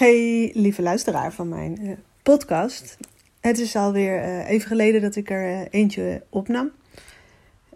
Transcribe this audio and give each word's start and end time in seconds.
Hey, 0.00 0.50
lieve 0.54 0.82
luisteraar 0.82 1.32
van 1.32 1.48
mijn 1.48 1.80
uh, 1.82 1.92
podcast. 2.22 2.96
Het 3.40 3.58
is 3.58 3.76
alweer 3.76 4.24
uh, 4.24 4.48
even 4.48 4.68
geleden 4.68 5.00
dat 5.00 5.16
ik 5.16 5.30
er 5.30 5.50
uh, 5.50 5.60
eentje 5.70 6.22
opnam. 6.28 6.70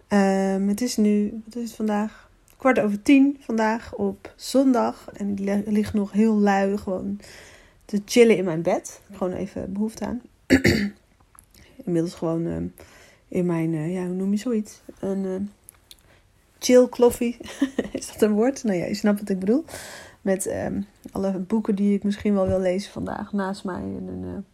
Ehm, 0.07 0.67
het 0.67 0.81
is 0.81 0.97
nu, 0.97 1.41
wat 1.45 1.55
is 1.55 1.61
het 1.61 1.75
vandaag? 1.75 2.29
Kwart 2.57 2.79
over 2.79 3.01
tien 3.01 3.37
vandaag 3.39 3.93
op 3.93 4.33
zondag. 4.35 5.09
En 5.13 5.29
ik 5.29 5.67
lig 5.67 5.93
nog 5.93 6.11
heel 6.11 6.35
lui 6.35 6.77
gewoon 6.77 7.19
te 7.85 8.01
chillen 8.05 8.37
in 8.37 8.45
mijn 8.45 8.61
bed. 8.61 9.01
Gewoon 9.11 9.33
even 9.33 9.73
behoefte 9.73 10.05
aan. 10.05 10.21
Inmiddels 11.85 12.13
gewoon 12.13 12.71
in 13.27 13.45
mijn, 13.45 13.91
ja, 13.91 14.05
hoe 14.05 14.15
noem 14.15 14.31
je 14.31 14.37
zoiets? 14.37 14.81
Een 14.99 15.51
chill 16.59 16.87
kloffie. 16.89 17.37
is 17.91 18.07
dat 18.07 18.21
een 18.21 18.33
woord? 18.33 18.63
Nou 18.63 18.77
ja, 18.77 18.85
je 18.85 18.95
snapt 18.95 19.19
wat 19.19 19.29
ik 19.29 19.39
bedoel. 19.39 19.65
Met 20.25 20.45
um, 20.45 20.85
alle 21.11 21.31
boeken 21.31 21.75
die 21.75 21.95
ik 21.95 22.03
misschien 22.03 22.33
wel 22.33 22.47
wil 22.47 22.59
lezen 22.59 22.91
vandaag 22.91 23.31
naast 23.31 23.63
mij. 23.63 23.81
En 23.81 24.07
een 24.07 24.45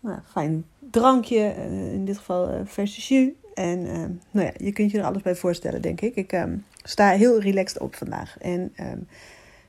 nou, 0.00 0.18
fijn 0.30 0.64
drankje. 0.90 1.54
in 1.92 2.04
dit 2.04 2.18
geval 2.18 2.60
verse 2.64 3.00
jus. 3.00 3.32
En 3.54 3.86
ehm, 3.86 4.10
nou 4.30 4.46
ja, 4.46 4.52
je 4.56 4.72
kunt 4.72 4.90
je 4.90 4.98
er 4.98 5.04
alles 5.04 5.22
bij 5.22 5.34
voorstellen, 5.34 5.82
denk 5.82 6.00
ik. 6.00 6.14
Ik 6.14 6.32
um, 6.32 6.64
sta 6.82 7.10
heel 7.10 7.40
relaxed 7.40 7.80
op 7.80 7.94
vandaag. 7.94 8.38
En 8.38 8.72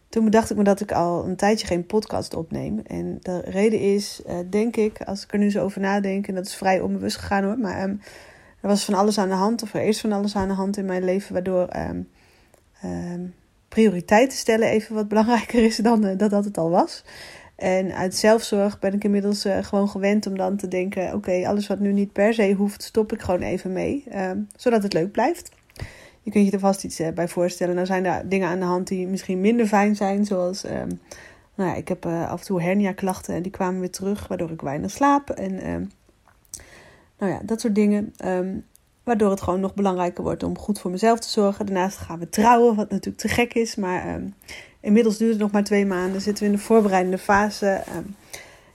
toen 0.10 0.24
bedacht 0.24 0.50
ik 0.50 0.58
me 0.58 0.64
dat 0.64 0.82
ik 0.82 0.92
al 0.92 1.26
een 1.26 1.36
tijdje 1.36 1.68
geen 1.68 1.86
podcast 1.86 2.34
opneem. 2.34 2.80
En 2.80 3.18
de 3.22 3.40
reden 3.40 3.80
is, 3.80 4.22
uh, 4.28 4.38
denk 4.50 4.76
ik, 4.76 5.02
als 5.02 5.24
ik 5.24 5.34
er 5.34 5.40
nu 5.40 5.52
zo 5.52 5.64
over 5.64 5.82
nadenk, 5.82 6.28
en 6.28 6.36
dat 6.36 6.46
is 6.46 6.56
vrij 6.56 6.82
onbewust 6.82 7.18
gegaan 7.18 7.44
hoor, 7.44 7.58
maar 7.58 7.80
er 7.80 8.68
was 8.68 8.86
van 8.86 8.94
alles 8.94 9.18
aan 9.18 9.30
de 9.30 9.36
hand, 9.36 9.64
of 9.64 9.74
er 9.74 9.84
is 9.84 10.02
van 10.02 10.12
alles 10.12 10.36
aan 10.36 10.48
de 10.48 10.54
hand 10.54 10.78
in 10.78 10.86
mijn 10.86 11.04
leven, 11.04 11.34
waardoor 11.34 11.68
prioriteiten 13.74 14.38
stellen 14.38 14.68
even 14.68 14.96
wat 14.96 15.08
belangrijker 15.08 15.64
is 15.64 15.78
dan 15.78 16.06
uh, 16.06 16.18
dat 16.18 16.30
dat 16.30 16.46
het 16.46 16.58
al 16.58 16.70
was. 16.70 17.04
En 17.56 17.96
uit 17.96 18.16
zelfzorg 18.16 18.80
ben 18.80 18.94
ik 18.94 19.04
inmiddels 19.04 19.46
uh, 19.46 19.58
gewoon 19.64 19.90
gewend 19.90 20.28
om 20.28 20.38
dan 20.38 20.56
te 20.56 20.68
denken: 20.68 21.14
oké, 21.14 21.48
alles 21.48 21.68
wat 21.68 21.80
nu 21.80 21.94
niet 21.94 22.12
per 22.12 22.34
se 22.34 22.54
hoeft, 22.54 22.84
stop 22.84 23.14
ik 23.14 23.22
gewoon 23.22 23.42
even 23.42 23.74
mee, 23.74 24.04
zodat 24.56 24.84
het 24.84 24.94
leuk 24.94 25.12
blijft. 25.12 25.52
Je 26.22 26.32
kunt 26.32 26.46
je 26.46 26.52
er 26.52 26.60
vast 26.60 26.84
iets 26.84 27.02
bij 27.14 27.28
voorstellen. 27.28 27.76
Nou 27.76 27.88
zijn 27.88 28.06
er 28.06 28.30
dingen 28.30 28.48
aan 28.48 28.60
de 28.60 28.66
hand 28.66 28.88
die 28.88 29.08
misschien 29.08 29.42
minder 29.42 29.68
fijn 29.68 29.96
zijn. 29.96 30.26
Zoals, 30.26 30.66
um, 30.66 31.00
nou 31.56 31.70
ja, 31.70 31.76
ik 31.76 31.88
heb 31.88 32.06
af 32.06 32.40
en 32.40 32.46
toe 32.46 32.62
hernia 32.62 32.92
klachten 32.92 33.36
en 33.36 33.42
die 33.42 33.52
kwamen 33.52 33.80
weer 33.80 33.92
terug. 33.92 34.28
Waardoor 34.28 34.52
ik 34.52 34.62
weinig 34.62 34.92
slaap. 34.92 35.30
En 35.30 35.70
um, 35.70 35.92
nou 37.18 37.32
ja, 37.32 37.40
dat 37.44 37.62
soort 37.62 37.76
dingen. 37.76 38.14
Waardoor 39.04 39.30
het 39.30 39.42
gewoon 39.42 39.60
nog 39.60 39.74
belangrijker 39.74 40.24
wordt 40.24 40.44
om 40.44 40.58
goed 40.58 40.80
voor 40.80 40.92
mezelf 40.92 41.20
te 41.20 41.30
zorgen. 41.30 41.66
Daarnaast 41.66 41.98
gaan 41.98 42.20
we 42.20 42.30
trouwen, 42.30 42.76
wat 42.76 42.90
natuurlijk 42.90 43.18
te 43.18 43.28
gek 43.28 43.54
is. 43.54 43.76
Maar 43.76 44.22
inmiddels 44.80 45.18
duurt 45.18 45.32
het 45.32 45.40
nog 45.40 45.52
maar 45.52 45.64
twee 45.64 45.86
maanden. 45.86 46.22
Zitten 46.22 46.44
we 46.44 46.50
in 46.50 46.56
de 46.56 46.64
voorbereidende 46.64 47.18
fase. 47.18 47.84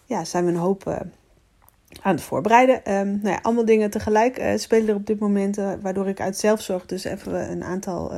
ja, 0.05 0.25
zijn 0.25 0.45
we 0.45 0.51
een 0.51 0.57
hoop 0.57 0.87
aan 2.03 2.15
het 2.15 2.23
voorbereiden. 2.23 2.93
Um, 2.95 3.19
nou 3.23 3.35
ja, 3.35 3.39
allemaal 3.43 3.65
dingen 3.65 3.91
tegelijk 3.91 4.39
uh, 4.39 4.57
spelen 4.57 4.89
er 4.89 4.95
op 4.95 5.07
dit 5.07 5.19
moment, 5.19 5.59
uh, 5.59 5.73
waardoor 5.83 6.09
ik 6.09 6.21
uit 6.21 6.37
zelfzorg 6.37 6.87
dus 6.87 7.05
even 7.05 7.51
een 7.51 7.65
aantal 7.65 8.13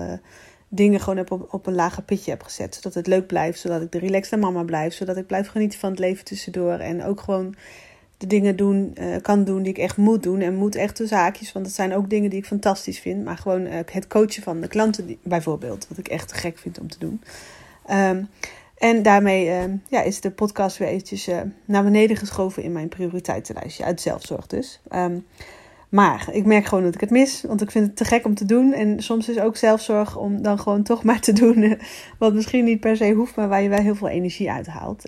dingen 0.70 1.00
gewoon 1.00 1.16
heb 1.16 1.31
op, 1.31 1.54
op 1.54 1.66
een 1.66 1.75
lager 1.75 2.03
pitje 2.03 2.31
heb 2.31 2.43
gezet. 2.43 2.75
Zodat 2.75 2.94
het 2.94 3.06
leuk 3.06 3.26
blijft, 3.26 3.60
zodat 3.60 3.82
ik 3.82 3.93
de 3.93 3.99
relaxte 3.99 4.37
mama 4.37 4.62
blijf, 4.62 4.94
zodat 4.94 5.16
ik 5.16 5.26
blijf 5.26 5.49
genieten 5.49 5.78
van 5.78 5.91
het 5.91 5.99
leven 5.99 6.25
tussendoor 6.25 6.78
en 6.78 7.04
ook 7.04 7.20
gewoon 7.20 7.54
de 8.20 8.26
dingen 8.26 8.56
doen, 8.56 8.97
kan 9.22 9.44
doen 9.44 9.62
die 9.62 9.72
ik 9.72 9.78
echt 9.78 9.97
moet 9.97 10.22
doen. 10.22 10.41
En 10.41 10.54
moet 10.54 10.75
echt 10.75 10.94
tussen 10.94 11.19
haakjes, 11.19 11.53
want 11.53 11.66
het 11.66 11.75
zijn 11.75 11.94
ook 11.94 12.10
dingen 12.10 12.31
die 12.31 12.38
ik 12.38 12.47
fantastisch 12.47 12.98
vind. 12.98 13.25
Maar 13.25 13.36
gewoon 13.36 13.66
het 13.66 14.06
coachen 14.06 14.42
van 14.42 14.60
de 14.60 14.69
klanten 14.69 15.16
bijvoorbeeld, 15.22 15.86
wat 15.88 15.98
ik 15.98 16.08
echt 16.08 16.28
te 16.28 16.34
gek 16.34 16.58
vind 16.58 16.81
om 16.81 16.88
te 16.88 16.98
doen. 16.98 17.20
Um, 17.91 18.28
en 18.81 19.03
daarmee 19.03 19.47
uh, 19.47 19.75
ja, 19.88 20.03
is 20.03 20.20
de 20.20 20.31
podcast 20.31 20.76
weer 20.76 20.88
eventjes 20.88 21.28
uh, 21.28 21.41
naar 21.64 21.84
beneden 21.84 22.16
geschoven 22.16 22.62
in 22.62 22.72
mijn 22.72 22.88
prioriteitenlijstje. 22.88 23.84
Uit 23.84 24.00
zelfzorg 24.00 24.47
dus. 24.47 24.81
Um, 24.94 25.26
maar 25.88 26.28
ik 26.32 26.44
merk 26.44 26.64
gewoon 26.64 26.84
dat 26.84 26.94
ik 26.94 27.00
het 27.00 27.10
mis. 27.10 27.42
Want 27.47 27.62
ik 27.62 27.70
vind 27.70 27.87
het 27.87 27.97
te 27.97 28.04
gek 28.04 28.25
om 28.25 28.34
te 28.34 28.44
doen. 28.44 28.72
En 28.72 29.02
soms 29.02 29.28
is 29.28 29.38
ook 29.38 29.56
zelfzorg 29.56 30.16
om 30.16 30.42
dan 30.42 30.58
gewoon 30.58 30.82
toch 30.82 31.02
maar 31.08 31.20
te 31.20 31.32
doen. 31.32 31.58
Uh, 31.58 31.72
wat 32.19 32.34
misschien 32.34 32.64
niet 32.64 32.81
per 32.81 32.97
se 32.97 33.12
hoeft, 33.12 33.37
maar 33.37 33.48
waar 33.48 33.62
je 33.62 33.69
wel 33.69 33.82
heel 33.82 33.94
veel 33.94 34.08
energie 34.08 34.50
uit 34.50 34.66
haalt. 34.66 35.04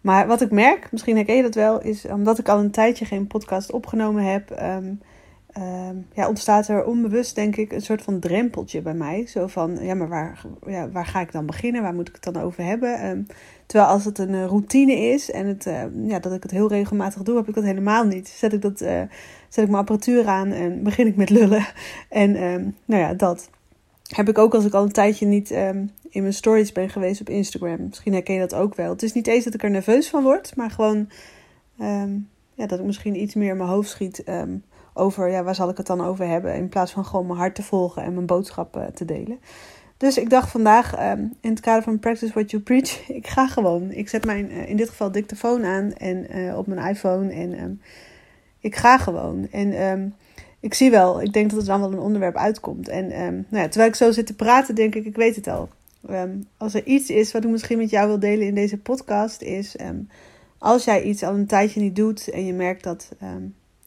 Maar 0.00 0.26
wat 0.26 0.40
ik 0.40 0.50
merk, 0.50 0.92
misschien 0.92 1.16
herken 1.16 1.36
je 1.36 1.42
dat 1.42 1.54
wel, 1.54 1.82
is 1.82 2.06
omdat 2.06 2.38
ik 2.38 2.48
al 2.48 2.58
een 2.58 2.70
tijdje 2.70 3.04
geen 3.04 3.26
podcast 3.26 3.72
opgenomen 3.72 4.24
heb. 4.24 4.50
Um, 4.62 5.00
uh, 5.58 5.90
ja, 6.12 6.28
ontstaat 6.28 6.68
er 6.68 6.84
onbewust, 6.84 7.34
denk 7.34 7.56
ik, 7.56 7.72
een 7.72 7.82
soort 7.82 8.02
van 8.02 8.18
drempeltje 8.18 8.82
bij 8.82 8.94
mij. 8.94 9.26
Zo 9.26 9.46
van, 9.46 9.78
ja, 9.80 9.94
maar 9.94 10.08
waar, 10.08 10.42
ja, 10.66 10.90
waar 10.90 11.06
ga 11.06 11.20
ik 11.20 11.32
dan 11.32 11.46
beginnen? 11.46 11.82
Waar 11.82 11.94
moet 11.94 12.08
ik 12.08 12.14
het 12.14 12.34
dan 12.34 12.42
over 12.42 12.64
hebben? 12.64 13.06
Um, 13.06 13.26
terwijl 13.66 13.90
als 13.90 14.04
het 14.04 14.18
een 14.18 14.32
uh, 14.34 14.44
routine 14.44 14.92
is 14.92 15.30
en 15.30 15.46
het, 15.46 15.66
uh, 15.66 15.82
ja, 16.06 16.18
dat 16.18 16.32
ik 16.32 16.42
het 16.42 16.52
heel 16.52 16.68
regelmatig 16.68 17.22
doe, 17.22 17.36
heb 17.36 17.48
ik 17.48 17.54
dat 17.54 17.64
helemaal 17.64 18.04
niet. 18.04 18.28
Zet 18.28 18.52
ik, 18.52 18.62
dat, 18.62 18.80
uh, 18.80 19.02
zet 19.48 19.64
ik 19.64 19.70
mijn 19.70 19.82
apparatuur 19.82 20.26
aan 20.26 20.52
en 20.52 20.82
begin 20.82 21.06
ik 21.06 21.16
met 21.16 21.30
lullen. 21.30 21.66
En 22.08 22.32
nou 22.84 23.02
ja, 23.02 23.14
dat 23.14 23.50
heb 24.16 24.28
ik 24.28 24.38
ook 24.38 24.54
als 24.54 24.64
ik 24.64 24.74
al 24.74 24.82
een 24.82 24.92
tijdje 24.92 25.26
niet 25.26 25.50
um, 25.50 25.90
in 26.08 26.22
mijn 26.22 26.34
stories 26.34 26.72
ben 26.72 26.90
geweest 26.90 27.20
op 27.20 27.28
Instagram. 27.28 27.86
Misschien 27.86 28.12
herken 28.12 28.34
je 28.34 28.40
dat 28.40 28.54
ook 28.54 28.74
wel. 28.74 28.90
Het 28.90 29.02
is 29.02 29.12
niet 29.12 29.26
eens 29.26 29.44
dat 29.44 29.54
ik 29.54 29.62
er 29.62 29.70
nerveus 29.70 30.08
van 30.08 30.22
word, 30.22 30.56
maar 30.56 30.70
gewoon 30.70 31.08
ja, 32.54 32.66
dat 32.66 32.78
ik 32.78 32.84
misschien 32.84 33.20
iets 33.20 33.34
meer 33.34 33.50
in 33.50 33.56
mijn 33.56 33.68
hoofd 33.68 33.90
schiet 33.90 34.24
over, 34.94 35.30
ja, 35.30 35.42
waar 35.42 35.54
zal 35.54 35.68
ik 35.68 35.76
het 35.76 35.86
dan 35.86 36.04
over 36.04 36.26
hebben? 36.26 36.54
In 36.54 36.68
plaats 36.68 36.92
van 36.92 37.04
gewoon 37.04 37.26
mijn 37.26 37.38
hart 37.38 37.54
te 37.54 37.62
volgen 37.62 38.02
en 38.02 38.14
mijn 38.14 38.26
boodschappen 38.26 38.94
te 38.94 39.04
delen. 39.04 39.38
Dus 39.96 40.18
ik 40.18 40.30
dacht 40.30 40.50
vandaag, 40.50 40.98
in 41.40 41.50
het 41.50 41.60
kader 41.60 41.82
van 41.82 41.98
Practice 41.98 42.32
What 42.32 42.50
You 42.50 42.62
Preach, 42.62 43.08
ik 43.20 43.26
ga 43.26 43.46
gewoon. 43.46 43.90
Ik 43.90 44.08
zet 44.08 44.24
mijn, 44.24 44.50
uh, 44.50 44.68
in 44.68 44.76
dit 44.76 44.88
geval, 44.88 45.12
dictafoon 45.12 45.64
aan 45.64 45.92
en, 45.92 46.36
uh, 46.36 46.58
op 46.58 46.66
mijn 46.66 46.88
iPhone 46.88 47.32
en 47.32 47.80
ik 48.60 48.76
ga 48.76 48.98
gewoon. 48.98 49.48
En 49.50 50.14
ik 50.60 50.74
zie 50.74 50.90
wel, 50.90 51.22
ik 51.22 51.32
denk 51.32 51.50
dat 51.50 51.60
er 51.60 51.66
dan 51.66 51.80
wel 51.80 51.92
een 51.92 51.98
onderwerp 51.98 52.36
uitkomt. 52.36 52.88
En 52.88 53.08
nou 53.48 53.62
ja, 53.62 53.68
terwijl 53.68 53.90
ik 53.90 53.96
zo 53.96 54.10
zit 54.10 54.26
te 54.26 54.34
praten, 54.34 54.74
denk 54.74 54.94
ik, 54.94 55.04
ik 55.04 55.16
weet 55.16 55.36
het 55.36 55.48
al. 55.48 55.68
als 56.56 56.74
er 56.74 56.84
iets 56.84 57.10
is 57.10 57.32
wat 57.32 57.44
ik 57.44 57.50
misschien 57.50 57.78
met 57.78 57.90
jou 57.90 58.08
wil 58.08 58.18
delen 58.18 58.46
in 58.46 58.54
deze 58.54 58.78
podcast, 58.78 59.42
is 59.42 59.76
als 60.58 60.84
jij 60.84 61.02
iets 61.02 61.22
al 61.22 61.34
een 61.34 61.46
tijdje 61.46 61.80
niet 61.80 61.96
doet 61.96 62.28
en 62.28 62.46
je 62.46 62.52
merkt 62.52 62.82
dat 62.82 63.08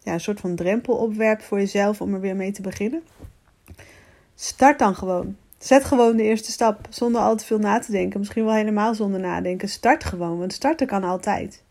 ja, 0.04 0.14
een 0.14 0.20
soort 0.20 0.40
van 0.40 0.56
drempel 0.56 0.96
opwerpt 0.96 1.44
voor 1.44 1.60
jezelf 1.60 2.02
om 2.02 2.14
er 2.14 2.20
weer 2.20 2.36
mee 2.36 2.52
te 2.52 2.62
beginnen. 2.62 3.02
Start 4.36 4.80
dan 4.80 4.96
gewoon. 4.96 5.36
Zet 5.58 5.84
gewoon 5.84 6.18
de 6.18 6.24
eerste 6.24 6.52
stap 6.52 6.88
zonder 6.90 7.22
al 7.22 7.36
te 7.36 7.46
veel 7.46 7.60
na 7.60 7.80
te 7.80 7.92
denken. 7.92 8.20
Misschien 8.20 8.46
wel 8.46 8.54
helemaal 8.54 8.96
zonder 8.96 9.20
nadenken. 9.20 9.70
Start 9.70 10.04
gewoon, 10.04 10.38
want 10.38 10.54
starten 10.54 10.88
kan 10.88 11.04
altijd. 11.04 11.64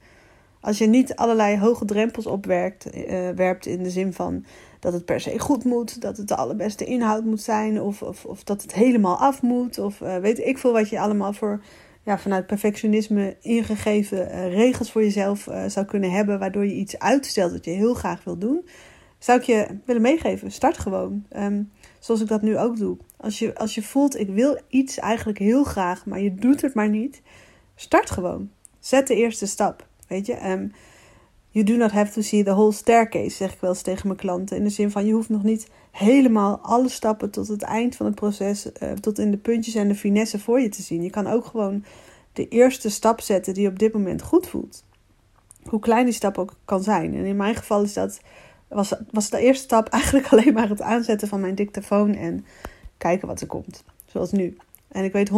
Als 0.60 0.78
je 0.78 0.86
niet 0.86 1.16
allerlei 1.16 1.58
hoge 1.58 1.84
drempels 1.84 2.26
opwerpt, 2.26 2.96
uh, 2.96 3.28
werpt 3.30 3.66
in 3.66 3.82
de 3.82 3.90
zin 3.90 4.12
van 4.12 4.44
dat 4.82 4.92
het 4.92 5.04
per 5.04 5.20
se 5.20 5.38
goed 5.38 5.64
moet, 5.64 6.00
dat 6.00 6.16
het 6.16 6.28
de 6.28 6.36
allerbeste 6.36 6.84
inhoud 6.84 7.24
moet 7.24 7.40
zijn, 7.40 7.80
of, 7.80 8.02
of, 8.02 8.24
of 8.24 8.44
dat 8.44 8.62
het 8.62 8.72
helemaal 8.72 9.16
af 9.16 9.42
moet, 9.42 9.78
of 9.78 10.00
uh, 10.00 10.16
weet 10.16 10.38
ik 10.38 10.58
veel 10.58 10.72
wat 10.72 10.88
je 10.88 11.00
allemaal 11.00 11.32
voor 11.32 11.62
ja, 12.02 12.18
vanuit 12.18 12.46
perfectionisme 12.46 13.36
ingegeven 13.40 14.28
uh, 14.28 14.54
regels 14.54 14.92
voor 14.92 15.02
jezelf 15.02 15.46
uh, 15.46 15.64
zou 15.66 15.86
kunnen 15.86 16.10
hebben, 16.10 16.38
waardoor 16.38 16.64
je 16.64 16.74
iets 16.74 16.98
uitstelt 16.98 17.52
dat 17.52 17.64
je 17.64 17.70
heel 17.70 17.94
graag 17.94 18.24
wil 18.24 18.38
doen, 18.38 18.68
zou 19.18 19.38
ik 19.38 19.44
je 19.44 19.66
willen 19.84 20.02
meegeven. 20.02 20.52
Start 20.52 20.78
gewoon. 20.78 21.24
Um, 21.36 21.70
zoals 21.98 22.20
ik 22.20 22.28
dat 22.28 22.42
nu 22.42 22.58
ook 22.58 22.76
doe. 22.76 22.96
Als 23.16 23.38
je, 23.38 23.54
als 23.54 23.74
je 23.74 23.82
voelt, 23.82 24.18
ik 24.18 24.28
wil 24.28 24.60
iets 24.68 24.98
eigenlijk 24.98 25.38
heel 25.38 25.64
graag, 25.64 26.06
maar 26.06 26.20
je 26.20 26.34
doet 26.34 26.62
het 26.62 26.74
maar 26.74 26.88
niet, 26.88 27.22
start 27.74 28.10
gewoon. 28.10 28.50
Zet 28.78 29.06
de 29.06 29.14
eerste 29.14 29.46
stap. 29.46 29.86
Weet 30.08 30.26
je, 30.26 30.50
um, 30.50 30.72
you 31.52 31.64
do 31.64 31.76
not 31.76 31.90
have 31.90 32.12
to 32.12 32.22
see 32.22 32.42
the 32.42 32.50
whole 32.50 32.72
staircase, 32.72 33.36
zeg 33.36 33.52
ik 33.52 33.60
wel 33.60 33.70
eens 33.70 33.82
tegen 33.82 34.06
mijn 34.06 34.18
klanten. 34.18 34.56
In 34.56 34.64
de 34.64 34.70
zin 34.70 34.90
van, 34.90 35.06
je 35.06 35.12
hoeft 35.12 35.28
nog 35.28 35.42
niet 35.42 35.68
helemaal 35.90 36.58
alle 36.58 36.88
stappen 36.88 37.30
tot 37.30 37.48
het 37.48 37.62
eind 37.62 37.96
van 37.96 38.06
het 38.06 38.14
proces, 38.14 38.66
uh, 38.82 38.92
tot 38.92 39.18
in 39.18 39.30
de 39.30 39.36
puntjes 39.36 39.74
en 39.74 39.88
de 39.88 39.94
finesse 39.94 40.38
voor 40.38 40.60
je 40.60 40.68
te 40.68 40.82
zien. 40.82 41.02
Je 41.02 41.10
kan 41.10 41.26
ook 41.26 41.44
gewoon 41.44 41.84
de 42.32 42.48
eerste 42.48 42.90
stap 42.90 43.20
zetten 43.20 43.54
die 43.54 43.68
op 43.68 43.78
dit 43.78 43.92
moment 43.92 44.22
goed 44.22 44.46
voelt. 44.46 44.84
Hoe 45.62 45.80
klein 45.80 46.04
die 46.04 46.14
stap 46.14 46.38
ook 46.38 46.54
kan 46.64 46.82
zijn. 46.82 47.14
En 47.14 47.24
in 47.24 47.36
mijn 47.36 47.54
geval 47.54 47.82
is 47.82 47.92
dat, 47.92 48.20
was, 48.68 48.94
was 49.10 49.30
de 49.30 49.38
eerste 49.38 49.64
stap 49.64 49.88
eigenlijk 49.98 50.28
alleen 50.28 50.52
maar 50.52 50.68
het 50.68 50.82
aanzetten 50.82 51.28
van 51.28 51.40
mijn 51.40 51.54
dictafoon 51.54 52.14
en 52.14 52.44
kijken 52.98 53.28
wat 53.28 53.40
er 53.40 53.46
komt. 53.46 53.84
Zoals 54.06 54.32
nu. 54.32 54.56
En 54.88 55.04
ik 55.04 55.12
weet 55.12 55.30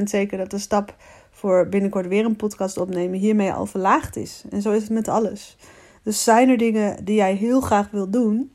100% 0.00 0.02
zeker 0.02 0.38
dat 0.38 0.50
de 0.50 0.58
stap 0.58 0.96
voor 1.38 1.68
binnenkort 1.68 2.06
weer 2.06 2.24
een 2.24 2.36
podcast 2.36 2.78
opnemen 2.78 3.18
hiermee 3.18 3.52
al 3.52 3.66
verlaagd 3.66 4.16
is. 4.16 4.42
En 4.50 4.62
zo 4.62 4.72
is 4.72 4.82
het 4.82 4.90
met 4.90 5.08
alles. 5.08 5.56
Dus 6.02 6.24
zijn 6.24 6.48
er 6.48 6.56
dingen 6.56 7.04
die 7.04 7.14
jij 7.14 7.34
heel 7.34 7.60
graag 7.60 7.90
wilt 7.90 8.12
doen, 8.12 8.52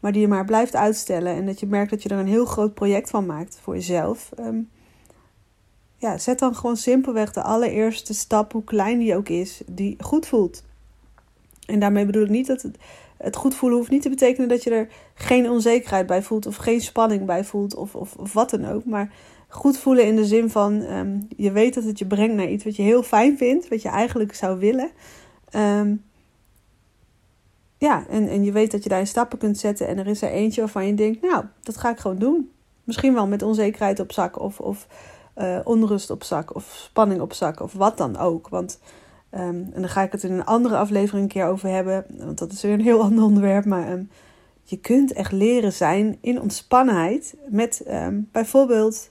maar 0.00 0.12
die 0.12 0.20
je 0.20 0.28
maar 0.28 0.44
blijft 0.44 0.76
uitstellen 0.76 1.34
en 1.34 1.46
dat 1.46 1.60
je 1.60 1.66
merkt 1.66 1.90
dat 1.90 2.02
je 2.02 2.08
er 2.08 2.18
een 2.18 2.26
heel 2.26 2.44
groot 2.44 2.74
project 2.74 3.10
van 3.10 3.26
maakt 3.26 3.58
voor 3.62 3.74
jezelf. 3.74 4.30
Ehm, 4.36 4.58
ja, 5.96 6.18
zet 6.18 6.38
dan 6.38 6.54
gewoon 6.54 6.76
simpelweg 6.76 7.32
de 7.32 7.42
allereerste 7.42 8.14
stap, 8.14 8.52
hoe 8.52 8.64
klein 8.64 8.98
die 8.98 9.16
ook 9.16 9.28
is, 9.28 9.62
die 9.66 9.96
goed 9.98 10.26
voelt. 10.26 10.64
En 11.66 11.78
daarmee 11.78 12.06
bedoel 12.06 12.24
ik 12.24 12.30
niet 12.30 12.46
dat 12.46 12.62
het, 12.62 12.78
het 13.16 13.36
goed 13.36 13.54
voelen 13.54 13.78
hoeft 13.78 13.90
niet 13.90 14.02
te 14.02 14.08
betekenen 14.08 14.48
dat 14.48 14.62
je 14.62 14.70
er 14.70 14.88
geen 15.14 15.50
onzekerheid 15.50 16.06
bij 16.06 16.22
voelt 16.22 16.46
of 16.46 16.56
geen 16.56 16.80
spanning 16.80 17.26
bij 17.26 17.44
voelt 17.44 17.74
of, 17.74 17.94
of, 17.94 18.16
of 18.16 18.32
wat 18.32 18.50
dan 18.50 18.64
ook. 18.64 18.84
Maar 18.84 19.12
goed 19.54 19.78
voelen 19.78 20.06
in 20.06 20.16
de 20.16 20.24
zin 20.24 20.50
van 20.50 20.82
ehm, 20.82 21.20
je 21.36 21.52
weet 21.52 21.74
dat 21.74 21.84
het 21.84 21.98
je 21.98 22.06
brengt 22.06 22.34
naar 22.34 22.48
iets 22.48 22.64
wat 22.64 22.76
je 22.76 22.82
heel 22.82 23.02
fijn 23.02 23.36
vindt, 23.36 23.68
wat 23.68 23.82
je 23.82 23.88
eigenlijk 23.88 24.34
zou 24.34 24.58
willen. 24.58 24.90
Um, 25.56 26.04
ja, 27.78 28.06
en, 28.08 28.28
en 28.28 28.44
je 28.44 28.52
weet 28.52 28.70
dat 28.70 28.82
je 28.82 28.88
daarin 28.88 29.06
stappen 29.06 29.38
kunt 29.38 29.58
zetten 29.58 29.86
en 29.86 29.98
er 29.98 30.06
is 30.06 30.22
er 30.22 30.30
eentje 30.30 30.60
waarvan 30.60 30.86
je 30.86 30.94
denkt, 30.94 31.22
nou, 31.22 31.44
dat 31.62 31.76
ga 31.76 31.90
ik 31.90 31.98
gewoon 31.98 32.18
doen. 32.18 32.50
Misschien 32.84 33.14
wel 33.14 33.26
met 33.26 33.42
onzekerheid 33.42 34.00
op 34.00 34.12
zak 34.12 34.40
of, 34.40 34.60
of 34.60 34.86
uh, 35.36 35.58
onrust 35.64 36.10
op 36.10 36.22
zak 36.22 36.54
of 36.54 36.64
spanning 36.76 37.20
op 37.20 37.32
zak 37.32 37.60
of 37.60 37.72
wat 37.72 37.96
dan 37.96 38.16
ook. 38.16 38.48
Want, 38.48 38.80
um, 39.30 39.40
en 39.72 39.80
dan 39.80 39.88
ga 39.88 40.02
ik 40.02 40.12
het 40.12 40.24
in 40.24 40.32
een 40.32 40.44
andere 40.44 40.76
aflevering 40.76 41.22
een 41.22 41.32
keer 41.32 41.46
over 41.46 41.68
hebben, 41.68 42.06
want 42.18 42.38
dat 42.38 42.52
is 42.52 42.62
weer 42.62 42.72
een 42.72 42.80
heel 42.80 43.02
ander 43.08 43.24
onderwerp. 43.24 43.64
Maar 43.64 44.04
je 44.62 44.76
kunt 44.76 45.12
echt 45.12 45.32
leren 45.32 45.72
zijn 45.72 46.18
in 46.20 46.40
ontspannenheid 46.40 47.34
met 47.48 47.82
bijvoorbeeld 48.32 49.10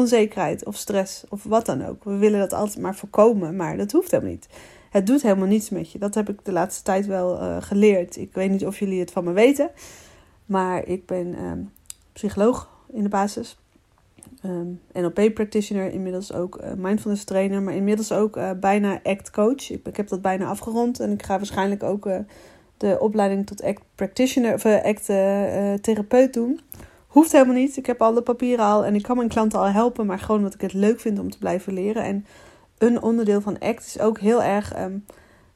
onzekerheid 0.00 0.64
of 0.64 0.76
stress 0.76 1.24
of 1.28 1.44
wat 1.44 1.66
dan 1.66 1.86
ook. 1.86 2.04
We 2.04 2.16
willen 2.16 2.38
dat 2.38 2.52
altijd 2.52 2.78
maar 2.78 2.96
voorkomen, 2.96 3.56
maar 3.56 3.76
dat 3.76 3.92
hoeft 3.92 4.10
helemaal 4.10 4.32
niet. 4.32 4.48
Het 4.90 5.06
doet 5.06 5.22
helemaal 5.22 5.46
niets 5.46 5.70
met 5.70 5.92
je. 5.92 5.98
Dat 5.98 6.14
heb 6.14 6.28
ik 6.28 6.44
de 6.44 6.52
laatste 6.52 6.82
tijd 6.82 7.06
wel 7.06 7.42
uh, 7.42 7.56
geleerd. 7.60 8.16
Ik 8.16 8.34
weet 8.34 8.50
niet 8.50 8.66
of 8.66 8.78
jullie 8.78 9.00
het 9.00 9.10
van 9.10 9.24
me 9.24 9.32
weten, 9.32 9.70
maar 10.46 10.86
ik 10.86 11.06
ben 11.06 11.36
psycholoog 12.12 12.68
in 12.92 13.02
de 13.02 13.08
basis. 13.08 13.58
Um, 14.44 14.80
NLP 14.92 15.34
practitioner, 15.34 15.92
inmiddels 15.92 16.32
ook 16.32 16.60
uh, 16.62 16.72
mindfulness 16.76 17.24
trainer, 17.24 17.62
maar 17.62 17.74
inmiddels 17.74 18.12
ook 18.12 18.36
uh, 18.36 18.50
bijna 18.60 19.00
act 19.02 19.30
coach. 19.30 19.70
Ik, 19.70 19.86
ik, 19.86 19.96
heb 19.96 20.08
dat 20.08 20.22
bijna 20.22 20.46
afgerond 20.46 21.00
en 21.00 21.10
ik 21.10 21.22
ga 21.22 21.36
waarschijnlijk 21.36 21.82
ook 21.82 22.08
de 22.76 22.96
opleiding 23.00 23.46
tot 23.46 23.62
act 23.62 23.82
practitioner 23.94 24.54
of 24.54 24.66
act 24.66 25.04
therapeut 25.82 26.32
doen. 26.32 26.60
Hoeft 27.10 27.32
helemaal 27.32 27.54
niet. 27.54 27.76
Ik 27.76 27.86
heb 27.86 28.02
al 28.02 28.14
de 28.14 28.22
papieren 28.22 28.64
al 28.64 28.84
en 28.84 28.94
ik 28.94 29.02
kan 29.02 29.16
mijn 29.16 29.28
klanten 29.28 29.58
al 29.58 29.66
helpen, 29.66 30.06
maar 30.06 30.18
gewoon 30.18 30.36
omdat 30.36 30.54
ik 30.54 30.60
het 30.60 30.72
leuk 30.72 31.00
vind 31.00 31.18
om 31.18 31.30
te 31.30 31.38
blijven 31.38 31.72
leren. 31.72 32.02
En 32.02 32.26
een 32.78 33.02
onderdeel 33.02 33.40
van 33.40 33.58
act 33.58 33.86
is 33.86 34.00
ook 34.00 34.18
heel 34.18 34.42
erg 34.42 34.78
um, 34.78 35.04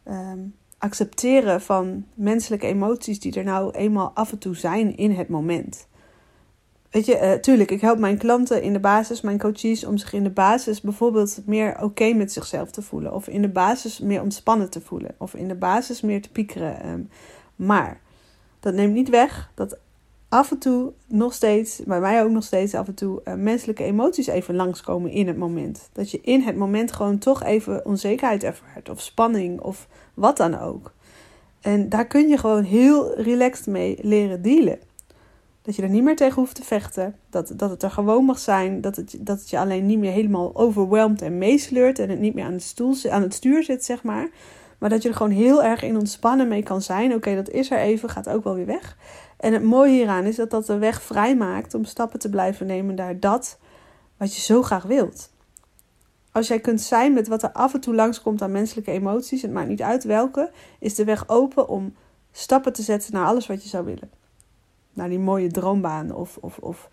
um, 0.09 0.55
accepteren 0.79 1.61
van 1.61 2.05
menselijke 2.15 2.67
emoties 2.67 3.21
die 3.21 3.35
er 3.35 3.45
nou 3.45 3.71
eenmaal 3.71 4.11
af 4.15 4.33
en 4.33 4.39
toe 4.39 4.57
zijn 4.57 4.97
in 4.97 5.11
het 5.11 5.29
moment. 5.29 5.87
Weet 6.91 7.07
je, 7.07 7.21
uh, 7.21 7.33
tuurlijk, 7.33 7.71
ik 7.71 7.81
help 7.81 7.99
mijn 7.99 8.19
klanten 8.19 8.63
in 8.63 8.73
de 8.73 8.81
basis, 8.81 9.21
mijn 9.21 9.39
coaches, 9.39 9.85
om 9.85 9.97
zich 9.97 10.13
in 10.13 10.23
de 10.23 10.31
basis 10.31 10.81
bijvoorbeeld 10.81 11.43
meer 11.47 11.83
oké 11.83 12.13
met 12.13 12.33
zichzelf 12.33 12.71
te 12.71 12.83
voelen. 12.83 13.13
Of 13.13 13.29
in 13.29 13.43
de 13.43 13.49
basis 13.49 13.99
meer 13.99 14.23
ontspannen 14.23 14.71
te 14.71 14.81
voelen. 14.81 15.15
Of 15.19 15.35
in 15.35 15.49
de 15.49 15.55
basis 15.55 16.01
meer 16.01 16.23
te 16.23 16.31
piekeren. 16.31 16.89
Um, 16.89 17.09
maar 17.57 18.01
dat 18.61 18.75
neemt 18.75 18.95
niet 18.95 19.09
weg 19.09 19.51
dat 19.55 19.79
af 20.35 20.51
en 20.51 20.59
toe 20.59 20.93
nog 21.07 21.35
steeds, 21.35 21.81
bij 21.85 22.01
mij 22.01 22.23
ook 22.23 22.31
nog 22.31 22.45
steeds 22.45 22.75
af 22.75 22.87
en 22.87 22.95
toe, 22.95 23.21
uh, 23.25 23.35
menselijke 23.35 23.85
emoties 23.85 24.27
even 24.27 24.55
langskomen 24.55 25.11
in 25.11 25.27
het 25.27 25.37
moment. 25.37 25.89
Dat 25.93 26.11
je 26.11 26.21
in 26.23 26.41
het 26.41 26.57
moment 26.57 26.93
gewoon 26.93 27.19
toch 27.19 27.43
even 27.43 27.87
onzekerheid 27.87 28.43
ervaart. 28.43 28.89
Of 28.89 29.01
spanning 29.01 29.61
of 29.61 29.89
wat 30.15 30.37
dan 30.37 30.59
ook. 30.59 30.93
En 31.61 31.89
daar 31.89 32.07
kun 32.07 32.29
je 32.29 32.39
gewoon 32.39 32.63
heel 32.63 33.21
relaxed 33.21 33.67
mee 33.67 33.99
leren 34.03 34.43
dealen. 34.43 34.79
Dat 35.63 35.77
je 35.77 35.83
er 35.83 35.89
niet 35.89 36.03
meer 36.03 36.17
tegen 36.17 36.35
hoeft 36.35 36.55
te 36.55 36.65
vechten. 36.65 37.17
Dat, 37.31 37.53
dat 37.57 37.71
het 37.71 37.83
er 37.83 37.91
gewoon 37.91 38.25
mag 38.25 38.39
zijn. 38.39 38.81
Dat 38.81 38.97
het, 38.97 39.17
dat 39.21 39.41
het 39.41 39.51
je 39.51 39.59
alleen 39.59 39.87
niet 39.87 39.99
meer 39.99 40.13
helemaal 40.13 40.57
overweldigt 40.57 41.23
en 41.23 41.39
meesleurt. 41.39 41.99
En 41.99 42.11
het 42.11 42.21
niet 42.21 42.35
meer 42.35 42.45
aan, 42.45 42.53
de 42.53 42.59
stoel, 42.59 42.97
aan 43.11 43.23
het 43.23 43.35
stuur 43.35 43.63
zit, 43.63 43.85
zeg 43.85 44.03
maar. 44.03 44.29
Maar 44.79 44.91
dat 44.91 45.03
je 45.03 45.09
er 45.09 45.15
gewoon 45.15 45.33
heel 45.33 45.63
erg 45.63 45.83
in 45.83 45.97
ontspannen 45.97 46.49
mee 46.49 46.63
kan 46.63 46.83
zijn. 46.83 47.15
Oké, 47.15 47.35
dat 47.35 47.51
is 47.51 47.71
er 47.71 47.79
even, 47.79 48.09
gaat 48.09 48.29
ook 48.29 48.45
wel 48.45 48.55
weer 48.55 48.67
weg. 48.67 48.97
En 49.45 49.53
het 49.53 49.63
mooie 49.63 49.93
hieraan 49.93 50.25
is 50.25 50.37
dat 50.37 50.51
dat 50.51 50.67
de 50.67 50.79
weg 50.79 51.03
vrij 51.03 51.37
maakt 51.37 51.75
om 51.75 51.85
stappen 51.85 52.19
te 52.19 52.31
blijven 52.31 52.67
nemen 52.67 52.95
naar 52.95 53.21
dat 53.21 53.59
wat 54.17 54.35
je 54.35 54.41
zo 54.41 54.63
graag 54.63 54.83
wilt. 54.83 55.33
Als 56.33 56.49
jij 56.49 56.61
kunt 56.61 56.81
zijn 56.81 57.13
met 57.13 57.29
wat 57.29 57.43
er 57.43 57.53
af 57.53 57.75
en 57.75 57.81
toe 57.81 57.95
langskomt 57.95 58.43
aan 58.43 58.53
menselijke 58.53 58.91
emoties, 58.91 59.43
het 59.43 59.53
maakt 59.53 59.69
niet 59.69 59.83
uit 59.83 60.05
welke, 60.05 60.51
is 60.79 60.95
de 60.95 61.05
weg 61.05 61.29
open 61.29 61.69
om 61.69 61.95
stappen 62.33 62.73
te 62.73 62.83
zetten 62.83 63.13
naar 63.13 63.27
alles 63.27 63.47
wat 63.47 63.63
je 63.63 63.69
zou 63.69 63.85
willen 63.85 64.11
naar 64.93 65.09
die 65.09 65.19
mooie 65.19 65.51
droombaan. 65.51 66.15
Of, 66.15 66.39
of, 66.41 66.59
of 66.59 66.89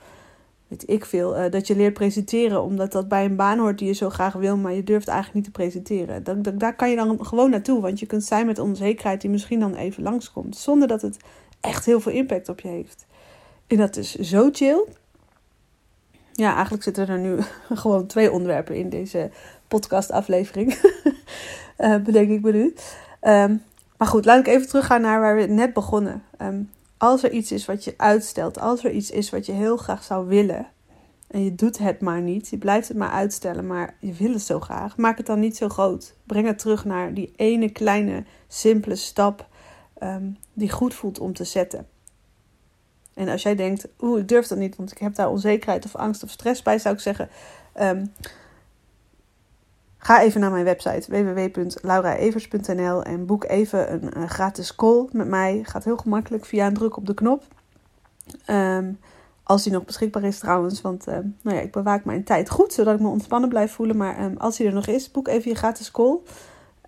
weet 0.67 0.89
ik 0.89 1.05
veel, 1.05 1.37
uh, 1.37 1.51
dat 1.51 1.67
je 1.67 1.75
leert 1.75 1.93
presenteren 1.93 2.61
omdat 2.61 2.91
dat 2.91 3.07
bij 3.07 3.25
een 3.25 3.35
baan 3.35 3.59
hoort 3.59 3.77
die 3.77 3.87
je 3.87 3.93
zo 3.93 4.09
graag 4.09 4.33
wil, 4.33 4.57
maar 4.57 4.73
je 4.73 4.83
durft 4.83 5.07
eigenlijk 5.07 5.35
niet 5.35 5.53
te 5.53 5.61
presenteren. 5.61 6.23
Daar 6.57 6.75
kan 6.75 6.89
je 6.89 6.95
dan 6.95 7.25
gewoon 7.25 7.49
naartoe, 7.49 7.81
want 7.81 7.99
je 7.99 8.05
kunt 8.05 8.23
zijn 8.23 8.45
met 8.45 8.59
onzekerheid 8.59 9.21
die 9.21 9.29
misschien 9.29 9.59
dan 9.59 9.75
even 9.75 10.03
langskomt, 10.03 10.57
zonder 10.57 10.87
dat 10.87 11.01
het 11.01 11.17
echt 11.61 11.85
heel 11.85 11.99
veel 11.99 12.11
impact 12.11 12.49
op 12.49 12.59
je 12.59 12.67
heeft. 12.67 13.05
En 13.67 13.77
dat 13.77 13.95
is 13.95 14.15
zo 14.15 14.49
chill. 14.51 14.85
Ja, 16.33 16.53
eigenlijk 16.53 16.83
zitten 16.83 17.07
er 17.07 17.19
nu 17.19 17.37
gewoon 17.81 18.07
twee 18.07 18.31
onderwerpen 18.31 18.75
in 18.75 18.89
deze 18.89 19.31
podcastaflevering. 19.67 20.73
uh, 21.77 21.97
bedenk 22.05 22.29
ik 22.29 22.41
me 22.41 22.51
nu. 22.51 22.75
Um, 23.21 23.63
maar 23.97 24.07
goed, 24.07 24.25
laat 24.25 24.39
ik 24.39 24.47
even 24.47 24.67
teruggaan 24.67 25.01
naar 25.01 25.19
waar 25.19 25.35
we 25.35 25.45
net 25.45 25.73
begonnen. 25.73 26.23
Um, 26.41 26.69
als 26.97 27.23
er 27.23 27.31
iets 27.31 27.51
is 27.51 27.65
wat 27.65 27.83
je 27.83 27.93
uitstelt, 27.97 28.59
als 28.59 28.83
er 28.83 28.91
iets 28.91 29.11
is 29.11 29.29
wat 29.29 29.45
je 29.45 29.51
heel 29.51 29.77
graag 29.77 30.03
zou 30.03 30.27
willen 30.27 30.67
en 31.31 31.43
je 31.43 31.55
doet 31.55 31.77
het 31.77 32.01
maar 32.01 32.21
niet, 32.21 32.49
je 32.49 32.57
blijft 32.57 32.87
het 32.87 32.97
maar 32.97 33.09
uitstellen, 33.09 33.67
maar 33.67 33.95
je 33.99 34.13
wil 34.13 34.31
het 34.31 34.41
zo 34.41 34.59
graag, 34.59 34.97
maak 34.97 35.17
het 35.17 35.25
dan 35.25 35.39
niet 35.39 35.57
zo 35.57 35.69
groot. 35.69 36.15
Breng 36.23 36.47
het 36.47 36.59
terug 36.59 36.85
naar 36.85 37.13
die 37.13 37.33
ene 37.35 37.69
kleine, 37.69 38.23
simpele 38.47 38.95
stap 38.95 39.47
um, 40.03 40.37
die 40.53 40.71
goed 40.71 40.93
voelt 40.93 41.19
om 41.19 41.33
te 41.33 41.43
zetten. 41.43 41.87
En 43.13 43.29
als 43.29 43.41
jij 43.41 43.55
denkt, 43.55 43.87
oeh, 43.99 44.19
ik 44.19 44.27
durf 44.27 44.47
dat 44.47 44.57
niet, 44.57 44.75
want 44.75 44.91
ik 44.91 44.97
heb 44.97 45.15
daar 45.15 45.29
onzekerheid 45.29 45.85
of 45.85 45.95
angst 45.95 46.23
of 46.23 46.29
stress 46.29 46.61
bij, 46.61 46.79
zou 46.79 46.95
ik 46.95 47.01
zeggen, 47.01 47.29
um, 47.79 48.11
Ga 50.03 50.21
even 50.21 50.41
naar 50.41 50.51
mijn 50.51 50.63
website 50.63 51.11
www.lauraevers.nl 51.11 53.03
en 53.03 53.25
boek 53.25 53.43
even 53.43 54.17
een, 54.17 54.29
gratis 54.29 54.75
call 54.75 55.07
met 55.11 55.27
mij. 55.27 55.59
Gaat 55.63 55.83
heel 55.83 55.97
gemakkelijk 55.97 56.45
via 56.45 56.67
een 56.67 56.73
druk 56.73 56.97
op 56.97 57.05
de 57.05 57.13
knop. 57.13 57.43
Um, 58.47 58.99
als 59.43 59.63
die 59.63 59.71
nog 59.71 59.85
beschikbaar 59.85 60.23
is 60.23 60.39
trouwens, 60.39 60.81
want 60.81 61.05
nou 61.05 61.55
ja, 61.55 61.59
ik 61.59 61.71
bewaak 61.71 62.05
mijn 62.05 62.23
tijd 62.23 62.49
goed, 62.49 62.73
zodat 62.73 62.93
ik 62.93 62.99
me 62.99 63.07
ontspannen 63.07 63.49
blijf 63.49 63.71
voelen. 63.71 63.97
Maar 63.97 64.37
als 64.37 64.57
die 64.57 64.67
er 64.67 64.73
nog 64.73 64.87
is, 64.87 65.11
boek 65.11 65.27
even 65.27 65.49
je 65.49 65.57
gratis 65.57 65.91
call. 65.91 66.17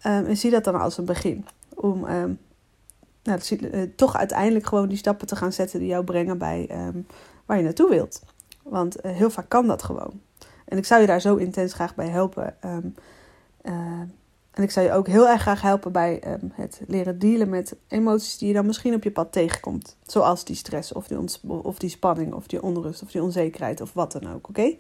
En 0.01 0.37
zie 0.37 0.51
dat 0.51 0.63
dan 0.63 0.79
als 0.79 0.97
een 0.97 1.05
begin. 1.05 1.45
Om 1.75 2.05
nou, 3.23 3.39
uh, 3.49 3.81
toch 3.95 4.17
uiteindelijk 4.17 4.65
gewoon 4.65 4.87
die 4.87 4.97
stappen 4.97 5.27
te 5.27 5.35
gaan 5.35 5.53
zetten 5.53 5.79
die 5.79 5.87
jou 5.87 6.03
brengen 6.03 6.37
bij 6.37 6.69
waar 7.45 7.57
je 7.57 7.63
naartoe 7.63 7.89
wilt. 7.89 8.21
Want 8.63 9.05
uh, 9.05 9.11
heel 9.11 9.29
vaak 9.29 9.49
kan 9.49 9.67
dat 9.67 9.83
gewoon. 9.83 10.21
En 10.65 10.77
ik 10.77 10.85
zou 10.85 11.01
je 11.01 11.07
daar 11.07 11.21
zo 11.21 11.35
intens 11.35 11.73
graag 11.73 11.95
bij 11.95 12.07
helpen. 12.07 12.55
Um, 12.65 12.95
uh, 13.63 13.73
en 14.51 14.63
ik 14.63 14.71
zou 14.71 14.85
je 14.85 14.91
ook 14.91 15.07
heel 15.07 15.29
erg 15.29 15.41
graag 15.41 15.61
helpen 15.61 15.91
bij 15.91 16.23
um, 16.27 16.51
het 16.53 16.81
leren 16.87 17.19
dealen 17.19 17.49
met 17.49 17.75
emoties 17.87 18.37
die 18.37 18.47
je 18.47 18.53
dan 18.53 18.65
misschien 18.65 18.93
op 18.93 19.03
je 19.03 19.11
pad 19.11 19.31
tegenkomt. 19.31 19.97
Zoals 20.05 20.45
die 20.45 20.55
stress 20.55 20.91
of 20.91 21.07
die, 21.07 21.17
of 21.47 21.79
die 21.79 21.89
spanning 21.89 22.33
of 22.33 22.47
die 22.47 22.63
onrust 22.63 23.03
of 23.03 23.11
die 23.11 23.23
onzekerheid 23.23 23.81
of 23.81 23.93
wat 23.93 24.11
dan 24.11 24.33
ook. 24.33 24.49
Oké? 24.49 24.75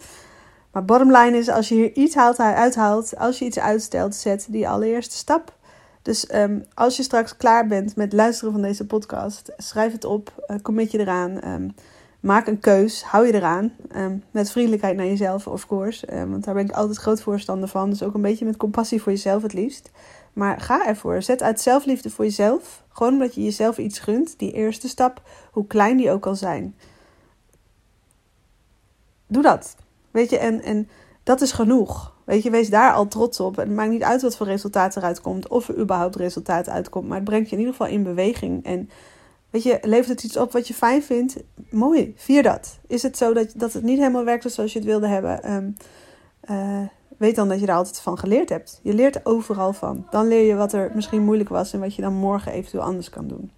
Maar 0.71 0.85
bottom 0.85 1.11
line 1.11 1.37
is, 1.37 1.49
als 1.49 1.69
je 1.69 1.75
hier 1.75 1.93
iets 1.93 2.15
haalt, 2.15 2.39
uithaalt, 2.39 3.17
als 3.17 3.39
je 3.39 3.45
iets 3.45 3.59
uitstelt, 3.59 4.15
zet 4.15 4.47
die 4.49 4.69
allereerste 4.69 5.15
stap. 5.15 5.57
Dus 6.03 6.33
um, 6.33 6.65
als 6.73 6.97
je 6.97 7.03
straks 7.03 7.37
klaar 7.37 7.67
bent 7.67 7.95
met 7.95 8.13
luisteren 8.13 8.53
van 8.53 8.61
deze 8.61 8.85
podcast, 8.85 9.53
schrijf 9.57 9.91
het 9.91 10.05
op, 10.05 10.45
uh, 10.47 10.57
commit 10.61 10.91
je 10.91 10.99
eraan. 10.99 11.47
Um, 11.47 11.75
maak 12.19 12.47
een 12.47 12.59
keus, 12.59 13.03
hou 13.03 13.27
je 13.27 13.33
eraan. 13.33 13.73
Um, 13.95 14.23
met 14.31 14.51
vriendelijkheid 14.51 14.95
naar 14.95 15.05
jezelf, 15.05 15.47
of 15.47 15.67
course. 15.67 16.27
Want 16.27 16.43
daar 16.43 16.53
ben 16.53 16.65
ik 16.65 16.71
altijd 16.71 16.97
groot 16.97 17.21
voorstander 17.21 17.69
van. 17.69 17.89
Dus 17.89 18.03
ook 18.03 18.13
een 18.13 18.21
beetje 18.21 18.45
met 18.45 18.57
compassie 18.57 19.01
voor 19.01 19.11
jezelf 19.11 19.41
het 19.41 19.53
liefst. 19.53 19.91
Maar 20.33 20.61
ga 20.61 20.87
ervoor. 20.87 21.21
Zet 21.21 21.43
uit 21.43 21.61
zelfliefde 21.61 22.09
voor 22.09 22.25
jezelf. 22.25 22.83
Gewoon 22.89 23.13
omdat 23.13 23.35
je 23.35 23.43
jezelf 23.43 23.77
iets 23.77 23.99
gunt. 23.99 24.39
Die 24.39 24.53
eerste 24.53 24.87
stap, 24.87 25.21
hoe 25.51 25.67
klein 25.67 25.97
die 25.97 26.11
ook 26.11 26.21
kan 26.21 26.35
zijn. 26.35 26.75
Doe 29.27 29.43
dat. 29.43 29.75
Weet 30.11 30.29
je, 30.29 30.37
en, 30.37 30.61
en 30.61 30.89
dat 31.23 31.41
is 31.41 31.51
genoeg. 31.51 32.13
Weet 32.23 32.43
je, 32.43 32.49
wees 32.49 32.69
daar 32.69 32.93
al 32.93 33.07
trots 33.07 33.39
op. 33.39 33.57
En 33.57 33.67
het 33.67 33.75
maakt 33.75 33.91
niet 33.91 34.03
uit 34.03 34.21
wat 34.21 34.35
voor 34.35 34.45
resultaat 34.45 34.95
eruit 34.95 35.21
komt. 35.21 35.47
Of 35.47 35.67
er 35.67 35.77
überhaupt 35.77 36.15
resultaat 36.15 36.69
uitkomt. 36.69 37.07
Maar 37.07 37.17
het 37.17 37.25
brengt 37.25 37.49
je 37.49 37.55
in 37.55 37.59
ieder 37.61 37.75
geval 37.75 37.93
in 37.93 38.03
beweging. 38.03 38.65
En 38.65 38.89
Weet 39.53 39.63
je, 39.63 39.79
levert 39.81 40.07
het 40.07 40.23
iets 40.23 40.37
op 40.37 40.51
wat 40.51 40.67
je 40.67 40.73
fijn 40.73 41.03
vindt? 41.03 41.35
Mooi, 41.69 42.13
vier 42.17 42.43
dat. 42.43 42.79
Is 42.87 43.03
het 43.03 43.17
zo 43.17 43.33
dat, 43.33 43.53
dat 43.55 43.73
het 43.73 43.83
niet 43.83 43.97
helemaal 43.97 44.23
werkt 44.23 44.51
zoals 44.51 44.73
je 44.73 44.79
het 44.79 44.87
wilde 44.87 45.07
hebben? 45.07 45.51
Um, 45.51 45.75
uh, 46.49 46.87
weet 47.17 47.35
dan 47.35 47.47
dat 47.49 47.59
je 47.59 47.65
daar 47.65 47.75
altijd 47.75 47.99
van 47.99 48.17
geleerd 48.17 48.49
hebt. 48.49 48.79
Je 48.83 48.93
leert 48.93 49.25
overal 49.25 49.73
van. 49.73 50.07
Dan 50.09 50.27
leer 50.27 50.47
je 50.47 50.55
wat 50.55 50.73
er 50.73 50.91
misschien 50.95 51.23
moeilijk 51.23 51.49
was 51.49 51.73
en 51.73 51.79
wat 51.79 51.95
je 51.95 52.01
dan 52.01 52.13
morgen 52.13 52.51
eventueel 52.51 52.83
anders 52.83 53.09
kan 53.09 53.27
doen. 53.27 53.51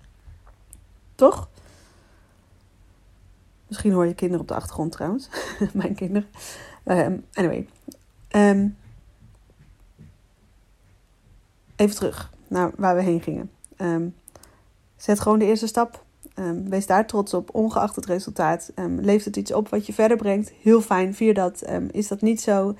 Toch? 1.16 1.50
Misschien 3.68 3.92
hoor 3.92 4.06
je 4.06 4.16
kinderen 4.16 4.42
op 4.42 4.48
de 4.48 4.56
achtergrond 4.56 4.92
trouwens. 4.92 5.30
Mijn 5.74 5.96
kinderen. 5.96 6.30
Um, 6.86 7.26
anyway. 7.34 7.68
Um, 8.36 8.78
even 11.76 11.96
terug 11.96 12.32
naar 12.48 12.72
waar 12.78 12.96
we 12.96 13.02
heen 13.02 13.22
gingen. 13.22 13.52
Um, 13.78 14.16
zet 14.96 15.20
gewoon 15.20 15.40
de 15.40 15.46
eerste 15.46 15.68
stap. 15.68 16.04
wees 16.64 16.86
daar 16.86 17.08
trots 17.08 17.34
op, 17.34 17.56
ongeacht 17.56 17.96
het 17.96 18.06
resultaat. 18.06 18.72
leeft 18.98 19.26
het 19.26 19.36
iets 19.36 19.54
op 19.54 19.70
wat 19.70 19.86
je 19.86 19.94
verder 19.94 20.18
brengt? 20.18 20.52
Heel 20.62 20.82
fijn, 20.82 21.16
vier 21.16 21.34
dat. 21.34 21.64
is 21.92 22.08
dat 22.08 22.22
niet 22.22 22.42
zo? 22.42 22.76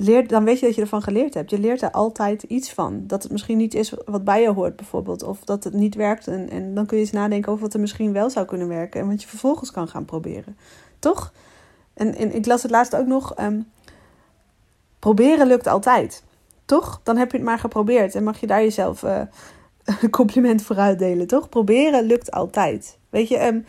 leer, 0.00 0.28
dan 0.28 0.44
weet 0.44 0.58
je 0.58 0.66
dat 0.66 0.74
je 0.74 0.80
ervan 0.80 1.02
geleerd 1.02 1.34
hebt. 1.34 1.50
Je 1.50 1.58
leert 1.58 1.82
er 1.82 1.90
altijd 1.90 2.42
iets 2.42 2.72
van. 2.72 3.06
Dat 3.06 3.22
het 3.22 3.32
misschien 3.32 3.56
niet 3.56 3.74
is 3.74 3.94
wat 4.04 4.24
bij 4.24 4.42
je 4.42 4.52
hoort, 4.52 4.76
bijvoorbeeld. 4.76 5.22
Of 5.22 5.44
dat 5.44 5.64
het 5.64 5.72
niet 5.72 5.94
werkt. 5.94 6.26
En, 6.26 6.50
en 6.50 6.74
dan 6.74 6.86
kun 6.86 6.96
je 6.96 7.02
eens 7.02 7.12
nadenken 7.12 7.52
over 7.52 7.64
wat 7.64 7.74
er 7.74 7.80
misschien 7.80 8.12
wel 8.12 8.30
zou 8.30 8.46
kunnen 8.46 8.68
werken. 8.68 9.00
En 9.00 9.08
wat 9.08 9.22
je 9.22 9.28
vervolgens 9.28 9.70
kan 9.70 9.88
gaan 9.88 10.04
proberen. 10.04 10.56
Toch? 10.98 11.32
En, 11.98 12.14
en 12.14 12.34
ik 12.34 12.46
las 12.46 12.62
het 12.62 12.70
laatst 12.70 12.96
ook 12.96 13.06
nog. 13.06 13.40
Um, 13.40 13.70
proberen 14.98 15.46
lukt 15.46 15.66
altijd. 15.66 16.24
Toch? 16.64 17.00
Dan 17.02 17.16
heb 17.16 17.30
je 17.30 17.36
het 17.36 17.46
maar 17.46 17.58
geprobeerd. 17.58 18.14
En 18.14 18.24
mag 18.24 18.40
je 18.40 18.46
daar 18.46 18.62
jezelf 18.62 19.02
uh, 19.02 19.20
een 20.02 20.10
compliment 20.10 20.62
voor 20.62 20.76
uitdelen. 20.76 21.26
Toch? 21.26 21.48
Proberen 21.48 22.04
lukt 22.04 22.30
altijd. 22.30 22.98
Weet 23.10 23.28
je, 23.28 23.46
um, 23.46 23.64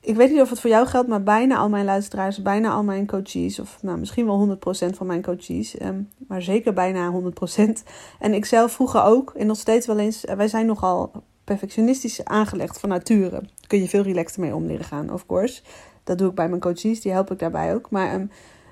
ik 0.00 0.16
weet 0.16 0.30
niet 0.30 0.40
of 0.40 0.50
het 0.50 0.60
voor 0.60 0.70
jou 0.70 0.86
geldt, 0.86 1.08
maar 1.08 1.22
bijna 1.22 1.56
al 1.56 1.68
mijn 1.68 1.84
luisteraars, 1.84 2.42
bijna 2.42 2.70
al 2.70 2.82
mijn 2.82 3.06
coaches, 3.06 3.58
of 3.58 3.78
nou, 3.82 3.98
misschien 3.98 4.26
wel 4.26 4.58
100% 4.92 4.96
van 4.96 5.06
mijn 5.06 5.22
coaches, 5.22 5.80
um, 5.80 6.08
maar 6.28 6.42
zeker 6.42 6.72
bijna 6.72 7.12
100%. 7.12 7.82
En 8.18 8.34
ik 8.34 8.44
zelf 8.44 8.72
vroeger 8.72 9.02
ook, 9.02 9.32
en 9.36 9.46
nog 9.46 9.56
steeds 9.56 9.86
wel 9.86 9.98
eens, 9.98 10.24
wij 10.36 10.48
zijn 10.48 10.66
nogal 10.66 11.12
perfectionistisch 11.44 12.24
aangelegd 12.24 12.80
van 12.80 12.88
nature. 12.88 13.42
Kun 13.66 13.80
je 13.80 13.88
veel 13.88 14.02
relaxter 14.02 14.40
mee 14.40 14.54
om 14.54 14.66
leren 14.66 14.84
gaan, 14.84 15.12
of 15.12 15.26
course. 15.26 15.62
Dat 16.10 16.18
doe 16.18 16.28
ik 16.28 16.34
bij 16.34 16.48
mijn 16.48 16.60
coaches, 16.60 17.00
die 17.00 17.12
help 17.12 17.30
ik 17.30 17.38
daarbij 17.38 17.74
ook. 17.74 17.90
Maar 17.90 18.14
um, 18.14 18.30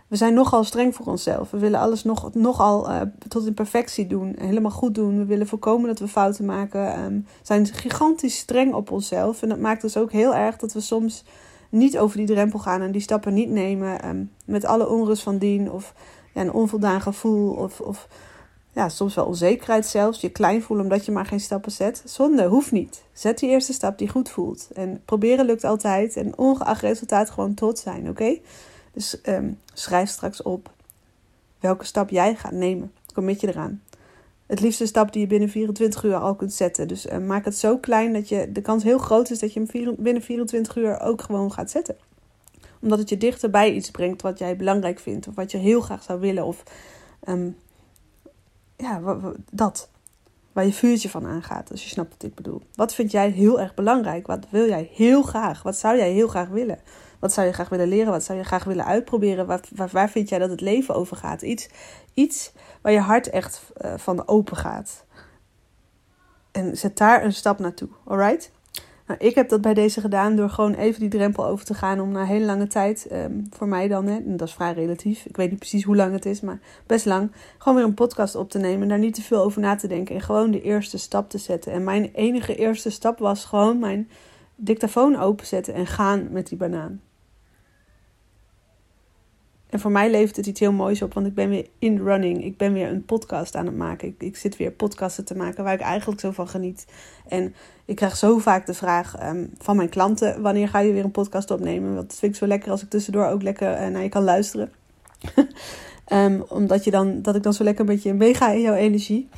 we 0.08 0.16
zijn 0.16 0.34
nogal 0.34 0.64
streng 0.64 0.94
voor 0.94 1.06
onszelf. 1.06 1.50
We 1.50 1.58
willen 1.58 1.80
alles 1.80 2.04
nog, 2.04 2.34
nogal 2.34 2.90
uh, 2.90 3.00
tot 3.28 3.46
in 3.46 3.54
perfectie 3.54 4.06
doen, 4.06 4.36
helemaal 4.38 4.70
goed 4.70 4.94
doen. 4.94 5.18
We 5.18 5.24
willen 5.24 5.46
voorkomen 5.46 5.88
dat 5.88 5.98
we 5.98 6.08
fouten 6.08 6.44
maken. 6.44 7.04
Um, 7.04 7.26
zijn 7.42 7.66
gigantisch 7.66 8.38
streng 8.38 8.74
op 8.74 8.90
onszelf. 8.90 9.42
En 9.42 9.48
dat 9.48 9.58
maakt 9.58 9.82
dus 9.82 9.96
ook 9.96 10.12
heel 10.12 10.34
erg 10.34 10.56
dat 10.56 10.72
we 10.72 10.80
soms 10.80 11.24
niet 11.68 11.98
over 11.98 12.16
die 12.16 12.26
drempel 12.26 12.58
gaan 12.58 12.82
en 12.82 12.92
die 12.92 13.00
stappen 13.00 13.34
niet 13.34 13.50
nemen. 13.50 14.08
Um, 14.08 14.30
met 14.44 14.64
alle 14.64 14.88
onrust 14.88 15.22
van 15.22 15.38
dien 15.38 15.70
of 15.70 15.94
ja, 16.34 16.40
een 16.40 16.52
onvoldaan 16.52 17.00
gevoel 17.00 17.50
of, 17.50 17.80
of 17.80 18.08
ja, 18.78 18.88
soms 18.88 19.14
wel 19.14 19.24
onzekerheid 19.24 19.86
zelfs. 19.86 20.20
Je 20.20 20.28
klein 20.28 20.62
voelen 20.62 20.84
omdat 20.84 21.04
je 21.04 21.12
maar 21.12 21.26
geen 21.26 21.40
stappen 21.40 21.72
zet. 21.72 22.02
Zonde, 22.04 22.46
hoeft 22.46 22.72
niet. 22.72 23.02
Zet 23.12 23.38
die 23.38 23.48
eerste 23.48 23.72
stap 23.72 23.98
die 23.98 24.08
goed 24.08 24.28
voelt. 24.28 24.68
En 24.74 25.02
proberen 25.04 25.46
lukt 25.46 25.64
altijd. 25.64 26.16
En 26.16 26.38
ongeacht 26.38 26.80
resultaat 26.80 27.30
gewoon 27.30 27.54
trots 27.54 27.82
zijn, 27.82 28.08
oké? 28.08 28.38
Dus 28.92 29.20
um, 29.26 29.58
schrijf 29.72 30.08
straks 30.08 30.42
op 30.42 30.70
welke 31.60 31.84
stap 31.84 32.10
jij 32.10 32.34
gaat 32.34 32.52
nemen. 32.52 32.92
Commit 33.14 33.40
je 33.40 33.48
eraan. 33.48 33.82
Het 34.46 34.60
liefst 34.60 34.80
een 34.80 34.86
stap 34.86 35.12
die 35.12 35.20
je 35.20 35.28
binnen 35.28 35.48
24 35.48 36.04
uur 36.04 36.16
al 36.16 36.34
kunt 36.34 36.52
zetten. 36.52 36.88
Dus 36.88 37.06
uh, 37.06 37.18
maak 37.18 37.44
het 37.44 37.56
zo 37.56 37.78
klein 37.78 38.12
dat 38.12 38.28
je, 38.28 38.52
de 38.52 38.60
kans 38.60 38.82
heel 38.82 38.98
groot 38.98 39.30
is 39.30 39.38
dat 39.38 39.52
je 39.52 39.66
hem 39.72 39.94
binnen 39.98 40.22
24 40.22 40.76
uur 40.76 41.00
ook 41.00 41.22
gewoon 41.22 41.52
gaat 41.52 41.70
zetten. 41.70 41.96
Omdat 42.80 42.98
het 42.98 43.08
je 43.08 43.16
dichter 43.16 43.50
bij 43.50 43.72
iets 43.72 43.90
brengt 43.90 44.22
wat 44.22 44.38
jij 44.38 44.56
belangrijk 44.56 44.98
vindt. 44.98 45.28
Of 45.28 45.34
wat 45.34 45.50
je 45.50 45.58
heel 45.58 45.80
graag 45.80 46.02
zou 46.02 46.20
willen. 46.20 46.44
Of 46.44 46.62
um, 47.28 47.56
ja, 48.78 49.00
dat. 49.50 49.90
Waar 50.52 50.64
je 50.64 50.72
vuurtje 50.72 51.08
van 51.08 51.26
aangaat, 51.26 51.70
als 51.70 51.82
je 51.82 51.88
snapt 51.88 52.10
wat 52.10 52.22
ik 52.22 52.34
bedoel. 52.34 52.62
Wat 52.74 52.94
vind 52.94 53.10
jij 53.10 53.30
heel 53.30 53.60
erg 53.60 53.74
belangrijk? 53.74 54.26
Wat 54.26 54.46
wil 54.50 54.68
jij 54.68 54.90
heel 54.92 55.22
graag? 55.22 55.62
Wat 55.62 55.76
zou 55.76 55.96
jij 55.96 56.10
heel 56.10 56.28
graag 56.28 56.48
willen? 56.48 56.78
Wat 57.18 57.32
zou 57.32 57.46
je 57.46 57.52
graag 57.52 57.68
willen 57.68 57.88
leren? 57.88 58.12
Wat 58.12 58.24
zou 58.24 58.38
je 58.38 58.44
graag 58.44 58.64
willen 58.64 58.84
uitproberen? 58.84 59.46
Waar, 59.46 59.60
waar 59.92 60.10
vind 60.10 60.28
jij 60.28 60.38
dat 60.38 60.50
het 60.50 60.60
leven 60.60 60.94
over 60.94 61.16
gaat? 61.16 61.42
Iets, 61.42 61.68
iets 62.14 62.52
waar 62.82 62.92
je 62.92 63.00
hart 63.00 63.30
echt 63.30 63.62
uh, 63.84 63.94
van 63.96 64.28
open 64.28 64.56
gaat. 64.56 65.04
En 66.52 66.76
zet 66.76 66.96
daar 66.96 67.24
een 67.24 67.32
stap 67.32 67.58
naartoe, 67.58 67.88
alright? 68.04 68.50
Nou, 69.08 69.20
ik 69.20 69.34
heb 69.34 69.48
dat 69.48 69.60
bij 69.60 69.74
deze 69.74 70.00
gedaan 70.00 70.36
door 70.36 70.50
gewoon 70.50 70.74
even 70.74 71.00
die 71.00 71.08
drempel 71.08 71.46
over 71.46 71.64
te 71.64 71.74
gaan 71.74 72.00
om 72.00 72.12
na 72.12 72.24
hele 72.24 72.44
lange 72.44 72.66
tijd, 72.66 73.08
um, 73.12 73.46
voor 73.50 73.68
mij 73.68 73.88
dan, 73.88 74.06
hè, 74.06 74.16
en 74.16 74.36
dat 74.36 74.48
is 74.48 74.54
vrij 74.54 74.72
relatief, 74.72 75.24
ik 75.24 75.36
weet 75.36 75.50
niet 75.50 75.58
precies 75.58 75.84
hoe 75.84 75.96
lang 75.96 76.12
het 76.12 76.26
is, 76.26 76.40
maar 76.40 76.58
best 76.86 77.06
lang, 77.06 77.32
gewoon 77.58 77.78
weer 77.78 77.86
een 77.86 77.94
podcast 77.94 78.34
op 78.34 78.50
te 78.50 78.58
nemen 78.58 78.82
en 78.82 78.88
daar 78.88 78.98
niet 78.98 79.14
te 79.14 79.22
veel 79.22 79.42
over 79.42 79.60
na 79.60 79.76
te 79.76 79.88
denken 79.88 80.14
en 80.14 80.20
gewoon 80.20 80.50
de 80.50 80.62
eerste 80.62 80.98
stap 80.98 81.30
te 81.30 81.38
zetten. 81.38 81.72
En 81.72 81.84
mijn 81.84 82.10
enige 82.14 82.54
eerste 82.54 82.90
stap 82.90 83.18
was 83.18 83.44
gewoon 83.44 83.78
mijn 83.78 84.08
dictafoon 84.56 85.16
openzetten 85.16 85.74
en 85.74 85.86
gaan 85.86 86.28
met 86.30 86.48
die 86.48 86.58
banaan. 86.58 87.00
En 89.70 89.80
voor 89.80 89.90
mij 89.90 90.10
levert 90.10 90.36
het 90.36 90.46
iets 90.46 90.60
heel 90.60 90.72
moois 90.72 91.02
op, 91.02 91.14
want 91.14 91.26
ik 91.26 91.34
ben 91.34 91.48
weer 91.48 91.66
in 91.78 91.98
running. 91.98 92.44
Ik 92.44 92.56
ben 92.56 92.72
weer 92.72 92.88
een 92.88 93.04
podcast 93.04 93.56
aan 93.56 93.66
het 93.66 93.76
maken. 93.76 94.08
Ik, 94.08 94.14
ik 94.18 94.36
zit 94.36 94.56
weer 94.56 94.70
podcasten 94.70 95.24
te 95.24 95.36
maken 95.36 95.64
waar 95.64 95.72
ik 95.72 95.80
eigenlijk 95.80 96.20
zo 96.20 96.30
van 96.30 96.48
geniet. 96.48 96.86
En 97.28 97.54
ik 97.84 97.96
krijg 97.96 98.16
zo 98.16 98.38
vaak 98.38 98.66
de 98.66 98.74
vraag 98.74 99.28
um, 99.28 99.50
van 99.58 99.76
mijn 99.76 99.88
klanten: 99.88 100.42
wanneer 100.42 100.68
ga 100.68 100.78
je 100.78 100.92
weer 100.92 101.04
een 101.04 101.10
podcast 101.10 101.50
opnemen? 101.50 101.94
Want 101.94 102.08
dat 102.08 102.18
vind 102.18 102.32
ik 102.32 102.38
zo 102.38 102.46
lekker 102.46 102.70
als 102.70 102.82
ik 102.82 102.90
tussendoor 102.90 103.26
ook 103.26 103.42
lekker 103.42 103.80
uh, 103.80 103.86
naar 103.86 104.02
je 104.02 104.08
kan 104.08 104.24
luisteren. 104.24 104.72
um, 106.12 106.44
omdat 106.48 106.84
je 106.84 106.90
dan, 106.90 107.22
dat 107.22 107.34
ik 107.34 107.42
dan 107.42 107.52
zo 107.52 107.64
lekker 107.64 107.80
een 107.80 107.94
beetje 107.94 108.14
meega 108.14 108.50
in 108.50 108.60
jouw 108.60 108.74
energie. 108.74 109.28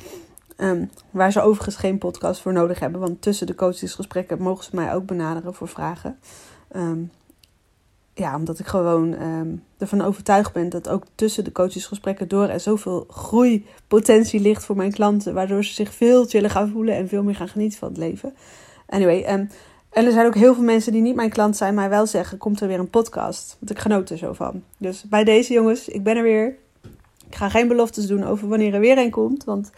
Um, 0.57 0.89
waar 1.09 1.31
ze 1.31 1.41
overigens 1.41 1.75
geen 1.75 1.97
podcast 1.97 2.41
voor 2.41 2.53
nodig 2.53 2.79
hebben. 2.79 3.01
Want 3.01 3.21
tussen 3.21 3.47
de 3.47 3.55
coachesgesprekken 3.55 4.41
mogen 4.41 4.63
ze 4.63 4.69
mij 4.73 4.93
ook 4.93 5.05
benaderen 5.05 5.53
voor 5.53 5.67
vragen. 5.67 6.17
Um, 6.75 7.11
ja, 8.13 8.35
omdat 8.35 8.59
ik 8.59 8.65
gewoon 8.65 9.21
um, 9.21 9.63
ervan 9.77 10.01
overtuigd 10.01 10.53
ben 10.53 10.69
dat 10.69 10.89
ook 10.89 11.03
tussen 11.15 11.43
de 11.43 11.51
coachesgesprekken 11.51 12.27
door 12.27 12.47
er 12.47 12.59
zoveel 12.59 13.05
groeipotentie 13.09 14.39
ligt 14.39 14.63
voor 14.63 14.75
mijn 14.75 14.91
klanten. 14.91 15.33
Waardoor 15.33 15.63
ze 15.63 15.73
zich 15.73 15.93
veel 15.93 16.25
chiller 16.25 16.49
gaan 16.49 16.69
voelen 16.69 16.95
en 16.95 17.07
veel 17.07 17.23
meer 17.23 17.35
gaan 17.35 17.47
genieten 17.47 17.79
van 17.79 17.87
het 17.87 17.97
leven. 17.97 18.33
Anyway, 18.87 19.33
um, 19.33 19.49
en 19.91 20.05
er 20.05 20.11
zijn 20.11 20.25
ook 20.25 20.35
heel 20.35 20.53
veel 20.53 20.63
mensen 20.63 20.91
die 20.91 21.01
niet 21.01 21.15
mijn 21.15 21.29
klant 21.29 21.57
zijn, 21.57 21.73
maar 21.73 21.89
wel 21.89 22.05
zeggen: 22.05 22.37
komt 22.37 22.61
er 22.61 22.67
weer 22.67 22.79
een 22.79 22.89
podcast? 22.89 23.57
Want 23.59 23.71
ik 23.71 23.79
genoot 23.79 24.09
er 24.09 24.17
zo 24.17 24.33
van. 24.33 24.63
Dus 24.77 25.03
bij 25.03 25.23
deze 25.23 25.53
jongens, 25.53 25.87
ik 25.87 26.03
ben 26.03 26.17
er 26.17 26.23
weer. 26.23 26.55
Ik 27.27 27.35
ga 27.35 27.49
geen 27.49 27.67
beloftes 27.67 28.07
doen 28.07 28.23
over 28.23 28.47
wanneer 28.47 28.73
er 28.73 28.79
weer 28.79 28.97
een 28.97 29.11
komt. 29.11 29.43
Want 29.43 29.71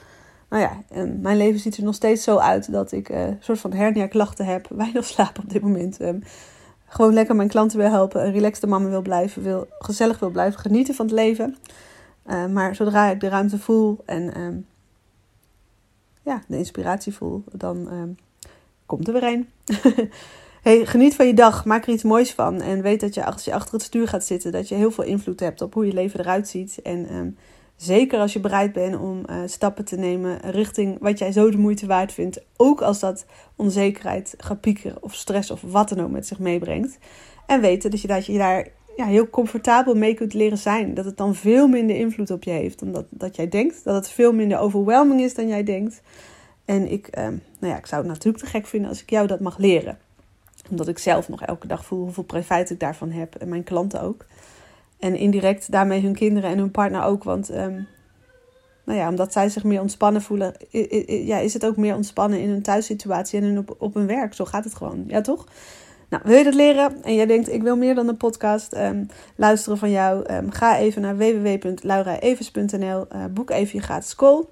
nou 0.50 0.62
ja, 0.62 1.02
um, 1.02 1.20
mijn 1.22 1.38
leven 1.38 1.60
ziet 1.60 1.78
er 1.78 1.84
nog 1.84 1.96
steeds 1.96 2.24
zo 2.24 2.38
uit 2.38 2.72
dat 2.72 2.92
ik 2.92 3.10
een 3.10 3.38
soort 3.40 3.60
van 3.60 3.74
hernia-klachten 3.74 4.46
heb. 4.46 4.68
Weinig 4.76 5.06
slaap 5.06 5.40
op 5.40 5.50
dit 5.50 5.62
moment. 5.62 5.98
Gewoon 6.94 7.14
lekker 7.14 7.36
mijn 7.36 7.48
klanten 7.48 7.78
wil 7.78 7.90
helpen, 7.90 8.32
relaxte 8.32 8.68
mama 8.68 8.90
wil 8.90 9.02
blijven, 9.02 9.44
wil, 9.44 9.68
gezellig 9.80 10.20
wil 10.20 10.30
blijven 10.30 10.60
genieten 10.60 10.96
van 10.96 11.06
het 11.06 11.16
leven. 11.16 11.58
Uh, 12.28 12.46
maar 12.46 12.76
zodra 12.76 13.10
ik 13.10 13.20
de 13.20 13.28
ruimte 13.28 13.60
voel 13.60 14.02
en 14.06 14.40
um, 14.40 14.66
ja, 16.22 16.44
de 16.48 16.58
inspiratie 16.58 17.14
voel, 17.14 17.44
dan 17.52 17.94
um, 17.94 18.16
komt 18.86 19.08
er 19.08 19.14
weer 19.14 19.24
een. 19.24 19.50
hey, 20.68 20.86
geniet 20.86 21.16
van 21.16 21.28
je 21.28 21.34
dag, 21.34 21.66
maak 21.66 21.86
er 21.86 21.94
iets 21.94 22.04
moois 22.04 22.34
van. 22.34 22.62
En 22.62 22.82
weet 22.82 23.00
dat 23.00 23.14
je 23.14 23.26
als 23.26 23.46
je 23.46 23.54
achter 23.54 23.74
het 23.74 23.84
stuur 23.84 24.08
gaat 24.08 24.26
zitten, 24.26 24.52
dat 24.52 24.68
je 24.68 24.76
heel 24.76 24.92
veel 24.92 25.04
invloed 25.04 25.40
hebt 25.40 25.62
op 25.62 25.74
hoe 25.74 25.86
je 25.86 25.94
leven 25.94 26.20
eruit 26.20 26.48
ziet. 26.48 26.82
En 26.82 27.16
um, 27.16 27.38
Zeker 27.84 28.20
als 28.20 28.34
je 28.34 28.40
bereid 28.40 28.74
bent 28.74 29.00
om 29.00 29.24
uh, 29.30 29.36
stappen 29.46 29.86
te 29.86 29.96
nemen 29.96 30.40
richting 30.42 30.98
wat 31.00 31.20
jij 31.20 31.32
zo 31.32 31.52
de 31.52 31.58
moeite 31.58 31.86
waard 31.86 32.14
vindt. 32.14 32.42
Ook 32.58 32.82
als 32.82 33.00
dat 33.00 33.26
onzekerheid, 33.56 34.34
gepieker 34.38 34.96
of 35.00 35.16
stress 35.16 35.52
of 35.52 35.62
wat 35.62 35.90
dan 35.90 36.02
ook 36.02 36.12
met 36.12 36.28
zich 36.28 36.40
meebrengt. 36.40 36.98
En 37.46 37.62
weten 37.62 37.92
dat 37.92 38.02
je, 38.02 38.08
dat 38.08 38.26
je 38.26 38.38
daar 38.38 38.68
ja, 38.96 39.06
heel 39.06 39.30
comfortabel 39.30 39.96
mee 39.96 40.14
kunt 40.14 40.34
leren 40.34 40.58
zijn. 40.58 40.94
Dat 40.94 41.06
het 41.06 41.18
dan 41.18 41.36
veel 41.36 41.68
minder 41.68 41.96
invloed 41.96 42.32
op 42.32 42.44
je 42.44 42.52
heeft 42.52 42.80
dan 42.80 42.92
dat, 42.92 43.06
dat 43.10 43.36
jij 43.36 43.50
denkt. 43.50 43.84
Dat 43.84 43.96
het 43.96 44.10
veel 44.10 44.34
minder 44.34 44.60
overwhelming 44.60 45.22
is 45.22 45.34
dan 45.34 45.48
jij 45.48 45.64
denkt. 45.64 46.02
En 46.66 46.92
ik, 46.92 47.18
uh, 47.18 47.24
nou 47.24 47.74
ja, 47.74 47.78
ik 47.78 47.86
zou 47.86 48.02
het 48.02 48.12
natuurlijk 48.12 48.44
te 48.44 48.50
gek 48.50 48.66
vinden 48.66 48.90
als 48.90 49.02
ik 49.02 49.10
jou 49.10 49.28
dat 49.28 49.40
mag 49.40 49.58
leren. 49.58 49.98
Omdat 50.70 50.88
ik 50.88 50.98
zelf 50.98 51.30
nog 51.30 51.42
elke 51.42 51.68
dag 51.68 51.86
voel 51.86 52.04
hoeveel 52.04 52.24
profijt 52.24 52.70
ik 52.70 52.80
daarvan 52.80 53.12
heb. 53.12 53.36
En 53.36 53.50
mijn 53.50 53.64
klanten 53.64 54.02
ook. 54.02 54.26
En 55.04 55.16
indirect 55.16 55.72
daarmee 55.72 56.02
hun 56.02 56.16
kinderen 56.16 56.50
en 56.50 56.58
hun 56.58 56.72
partner 56.72 57.04
ook. 57.04 57.24
Want 57.24 57.52
um, 57.56 57.88
nou 58.86 59.00
ja, 59.00 59.10
omdat 59.10 59.34
zij 59.34 59.50
zich 59.50 59.64
meer 59.64 59.82
ontspannen 59.82 60.22
voelen, 60.22 60.54
ja, 61.08 61.38
is 61.38 61.54
het 61.54 61.66
ook 61.66 61.78
meer 61.78 61.96
ontspannen 61.96 62.40
in 62.40 62.50
hun 62.50 62.62
thuissituatie 62.62 63.42
en 63.42 63.58
op, 63.58 63.76
op 63.78 63.94
hun 63.94 64.08
werk. 64.08 64.34
Zo 64.34 64.46
gaat 64.46 64.64
het 64.64 64.76
gewoon. 64.76 65.04
Ja, 65.08 65.22
toch? 65.22 65.48
Nou, 66.10 66.24
wil 66.26 66.38
je 66.38 66.44
dat 66.44 66.54
leren 66.54 67.04
en 67.04 67.16
jij 67.16 67.26
denkt 67.26 67.54
ik 67.54 67.62
wil 67.64 67.78
meer 67.78 67.96
dan 67.96 68.08
een 68.08 68.18
podcast 68.18 68.76
um, 68.76 69.08
luisteren 69.36 69.78
van 69.78 69.92
jou? 69.92 70.34
Um, 70.34 70.52
ga 70.52 70.78
even 70.78 71.02
naar 71.02 71.18
www.lauraevers.nl, 71.18 73.06
uh, 73.16 73.26
boek 73.32 73.50
even 73.50 73.80
je 73.80 73.86
gratis 73.86 74.16
call. 74.16 74.44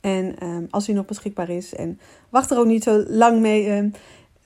En 0.00 0.36
als 0.70 0.86
die 0.86 0.94
nog 0.94 1.06
beschikbaar 1.06 1.50
is 1.50 1.74
en 1.74 2.00
wacht 2.28 2.50
er 2.50 2.58
ook 2.58 2.66
niet 2.66 2.82
zo 2.82 3.04
lang 3.08 3.40
mee 3.40 3.90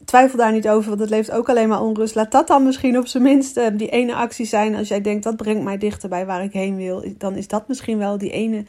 twijfel 0.04 0.38
daar 0.38 0.52
niet 0.52 0.68
over, 0.68 0.88
want 0.88 1.00
het 1.00 1.10
leeft 1.10 1.30
ook 1.30 1.48
alleen 1.48 1.68
maar 1.68 1.82
onrust. 1.82 2.14
Laat 2.14 2.32
dat 2.32 2.46
dan 2.46 2.64
misschien 2.64 2.98
op 2.98 3.06
zijn 3.06 3.22
minst 3.22 3.56
uh, 3.56 3.66
die 3.72 3.88
ene 3.88 4.14
actie 4.14 4.46
zijn. 4.46 4.74
Als 4.74 4.88
jij 4.88 5.00
denkt 5.00 5.24
dat 5.24 5.36
brengt 5.36 5.62
mij 5.62 5.78
dichter 5.78 6.08
bij 6.08 6.26
waar 6.26 6.44
ik 6.44 6.52
heen 6.52 6.76
wil, 6.76 7.04
dan 7.18 7.36
is 7.36 7.48
dat 7.48 7.68
misschien 7.68 7.98
wel 7.98 8.18
die 8.18 8.30
ene, 8.30 8.64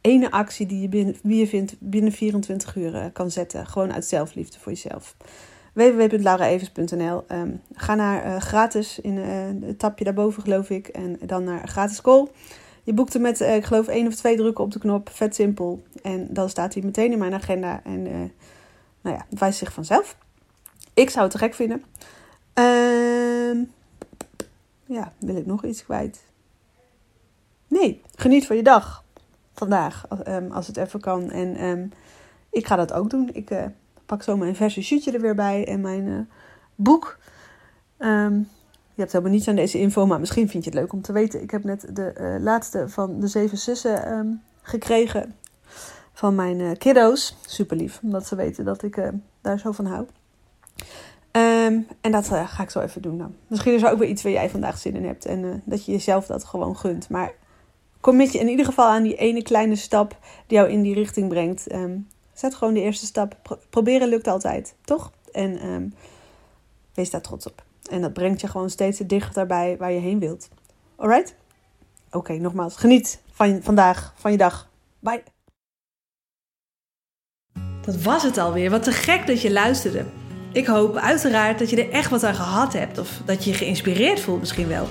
ene 0.00 0.30
actie 0.30 0.66
die 0.66 0.80
je, 0.80 0.88
binnen, 0.88 1.16
wie 1.22 1.38
je 1.38 1.46
vindt 1.46 1.74
binnen 1.78 2.12
24 2.12 2.76
uur 2.76 2.94
uh, 2.94 3.04
kan 3.12 3.30
zetten. 3.30 3.66
Gewoon 3.66 3.92
uit 3.92 4.04
zelfliefde 4.04 4.58
voor 4.58 4.72
jezelf 4.72 5.16
www.lauraevers.nl. 5.72 7.16
Um, 7.16 7.24
ehm, 7.26 7.50
ga 7.74 7.94
naar 7.94 8.26
uh, 8.26 8.36
gratis 8.36 8.98
in 8.98 9.16
het 9.16 9.78
tapje 9.78 10.04
daarboven, 10.04 10.42
geloof 10.42 10.70
ik. 10.70 10.88
En 10.88 11.18
dan 11.26 11.44
naar 11.44 11.68
gratis 11.68 12.00
call. 12.00 12.28
Je 12.82 12.92
boekt 12.92 13.14
er 13.14 13.20
met, 13.20 13.40
ik 13.40 13.64
geloof, 13.64 13.86
één 13.88 14.06
of 14.06 14.14
twee 14.14 14.36
drukken 14.36 14.64
op 14.64 14.72
de 14.72 14.78
knop. 14.78 15.10
Vet 15.12 15.34
simpel. 15.34 15.82
En 16.02 16.26
dan 16.30 16.48
staat 16.48 16.74
hij 16.74 16.82
meteen 16.82 17.12
in 17.12 17.18
mijn 17.18 17.34
agenda. 17.34 17.80
En 17.84 18.02
nou 19.02 19.16
ja, 19.16 19.26
wijst 19.38 19.58
zich 19.58 19.72
vanzelf. 19.72 20.16
Ik 20.94 21.10
zou 21.10 21.22
het 21.22 21.32
te 21.32 21.38
gek 21.38 21.54
vinden. 21.54 21.84
Uh, 22.58 23.66
ja, 24.84 25.12
wil 25.18 25.36
ik 25.36 25.46
nog 25.46 25.64
iets 25.64 25.84
kwijt? 25.84 26.24
Nee, 27.68 28.02
geniet 28.14 28.46
van 28.46 28.56
je 28.56 28.62
dag. 28.62 29.04
Vandaag, 29.54 30.06
um, 30.28 30.50
als 30.50 30.66
het 30.66 30.76
even 30.76 31.00
kan. 31.00 31.30
En 31.30 31.64
um, 31.64 31.92
ik 32.50 32.66
ga 32.66 32.76
dat 32.76 32.92
ook 32.92 33.10
doen. 33.10 33.30
Ik 33.32 33.50
uh, 33.50 33.64
pak 34.06 34.22
zo 34.22 34.36
mijn 34.36 34.56
verse 34.56 34.82
shootje 34.82 35.12
er 35.12 35.20
weer 35.20 35.34
bij. 35.34 35.66
En 35.66 35.80
mijn 35.80 36.30
boek. 36.74 37.18
Um, 37.98 38.48
je 38.94 39.00
hebt 39.00 39.12
helemaal 39.12 39.34
niets 39.34 39.48
aan 39.48 39.54
deze 39.54 39.78
info, 39.78 40.06
maar 40.06 40.20
misschien 40.20 40.48
vind 40.48 40.64
je 40.64 40.70
het 40.70 40.78
leuk 40.78 40.92
om 40.92 41.02
te 41.02 41.12
weten. 41.12 41.42
Ik 41.42 41.50
heb 41.50 41.64
net 41.64 41.96
de 41.96 42.14
uh, 42.20 42.42
laatste 42.42 42.88
van 42.88 43.20
de 43.20 43.26
zeven 43.26 43.58
zussen 43.58 44.42
gekregen 44.62 45.34
van 46.12 46.34
mijn 46.34 46.78
kiddo's. 46.78 47.36
Super 47.46 47.76
lief, 47.76 48.00
omdat 48.02 48.26
ze 48.26 48.36
weten 48.36 48.64
dat 48.64 48.82
ik 48.82 49.10
daar 49.40 49.58
zo 49.58 49.72
van 49.72 49.86
hou. 49.86 50.06
Um, 51.32 51.86
en 52.00 52.12
dat 52.12 52.28
ga 52.28 52.62
ik 52.62 52.70
zo 52.70 52.80
even 52.80 53.02
doen 53.02 53.18
dan. 53.18 53.34
Misschien 53.46 53.74
is 53.74 53.82
er 53.82 53.90
ook 53.90 53.98
weer 53.98 54.08
iets 54.08 54.22
waar 54.22 54.32
jij 54.32 54.50
vandaag 54.50 54.78
zin 54.78 54.96
in 54.96 55.04
hebt. 55.04 55.24
En 55.24 55.62
dat 55.64 55.84
je 55.84 55.92
jezelf 55.92 56.26
dat 56.26 56.44
gewoon 56.44 56.76
gunt. 56.76 57.08
Maar 57.08 57.32
commit 58.00 58.32
je 58.32 58.38
in 58.38 58.48
ieder 58.48 58.64
geval 58.64 58.88
aan 58.88 59.02
die 59.02 59.16
ene 59.16 59.42
kleine 59.42 59.76
stap 59.76 60.18
die 60.46 60.58
jou 60.58 60.70
in 60.70 60.82
die 60.82 60.94
richting 60.94 61.28
brengt. 61.28 61.72
Um, 61.72 62.08
zet 62.32 62.54
gewoon 62.54 62.74
de 62.74 62.80
eerste 62.80 63.06
stap. 63.06 63.36
Pro 63.42 63.58
proberen 63.70 64.08
lukt 64.08 64.26
altijd, 64.26 64.74
toch? 64.84 65.12
En 65.32 65.94
wees 66.94 67.10
daar 67.10 67.20
trots 67.20 67.46
op. 67.46 67.62
En 67.90 68.00
dat 68.00 68.12
brengt 68.12 68.40
je 68.40 68.48
gewoon 68.48 68.70
steeds 68.70 68.98
dichter 68.98 69.46
bij 69.46 69.76
waar 69.76 69.92
je 69.92 70.00
heen 70.00 70.18
wilt. 70.18 70.48
Alright? 70.96 71.34
Oké, 72.10 72.32
nogmaals, 72.32 72.76
geniet 72.76 73.22
van 73.30 73.62
vandaag, 73.62 74.14
van 74.16 74.30
je 74.30 74.36
dag. 74.36 74.68
Bye. 74.98 75.22
Dat 77.80 78.02
was 78.02 78.22
het 78.22 78.38
alweer. 78.38 78.70
Wat 78.70 78.82
te 78.82 78.92
gek 78.92 79.26
dat 79.26 79.40
je 79.40 79.52
luisterde. 79.52 80.04
Ik 80.52 80.66
hoop 80.66 80.96
uiteraard 80.96 81.58
dat 81.58 81.70
je 81.70 81.84
er 81.84 81.90
echt 81.90 82.10
wat 82.10 82.24
aan 82.24 82.34
gehad 82.34 82.72
hebt 82.72 82.98
of 82.98 83.08
dat 83.24 83.44
je 83.44 83.50
je 83.50 83.56
geïnspireerd 83.56 84.20
voelt 84.20 84.40
misschien 84.40 84.68
wel. 84.68 84.88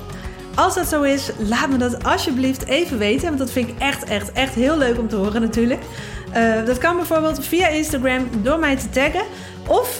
Als 0.56 0.76
dat 0.76 0.88
zo 0.88 1.02
is, 1.02 1.32
laat 1.38 1.70
me 1.70 1.78
dat 1.78 2.04
alsjeblieft 2.04 2.66
even 2.66 2.98
weten, 2.98 3.28
want 3.28 3.38
dat 3.38 3.52
vind 3.52 3.70
ik 3.70 3.76
echt, 3.78 4.04
echt, 4.04 4.32
echt 4.32 4.54
heel 4.54 4.78
leuk 4.78 4.98
om 4.98 5.08
te 5.08 5.16
horen 5.16 5.42
natuurlijk. 5.42 5.82
Uh, 6.36 6.66
dat 6.66 6.78
kan 6.78 6.96
bijvoorbeeld 6.96 7.46
via 7.46 7.68
Instagram 7.68 8.28
door 8.42 8.60
mij 8.60 8.76
te 8.76 8.90
taggen 8.90 9.24
of 9.68 10.00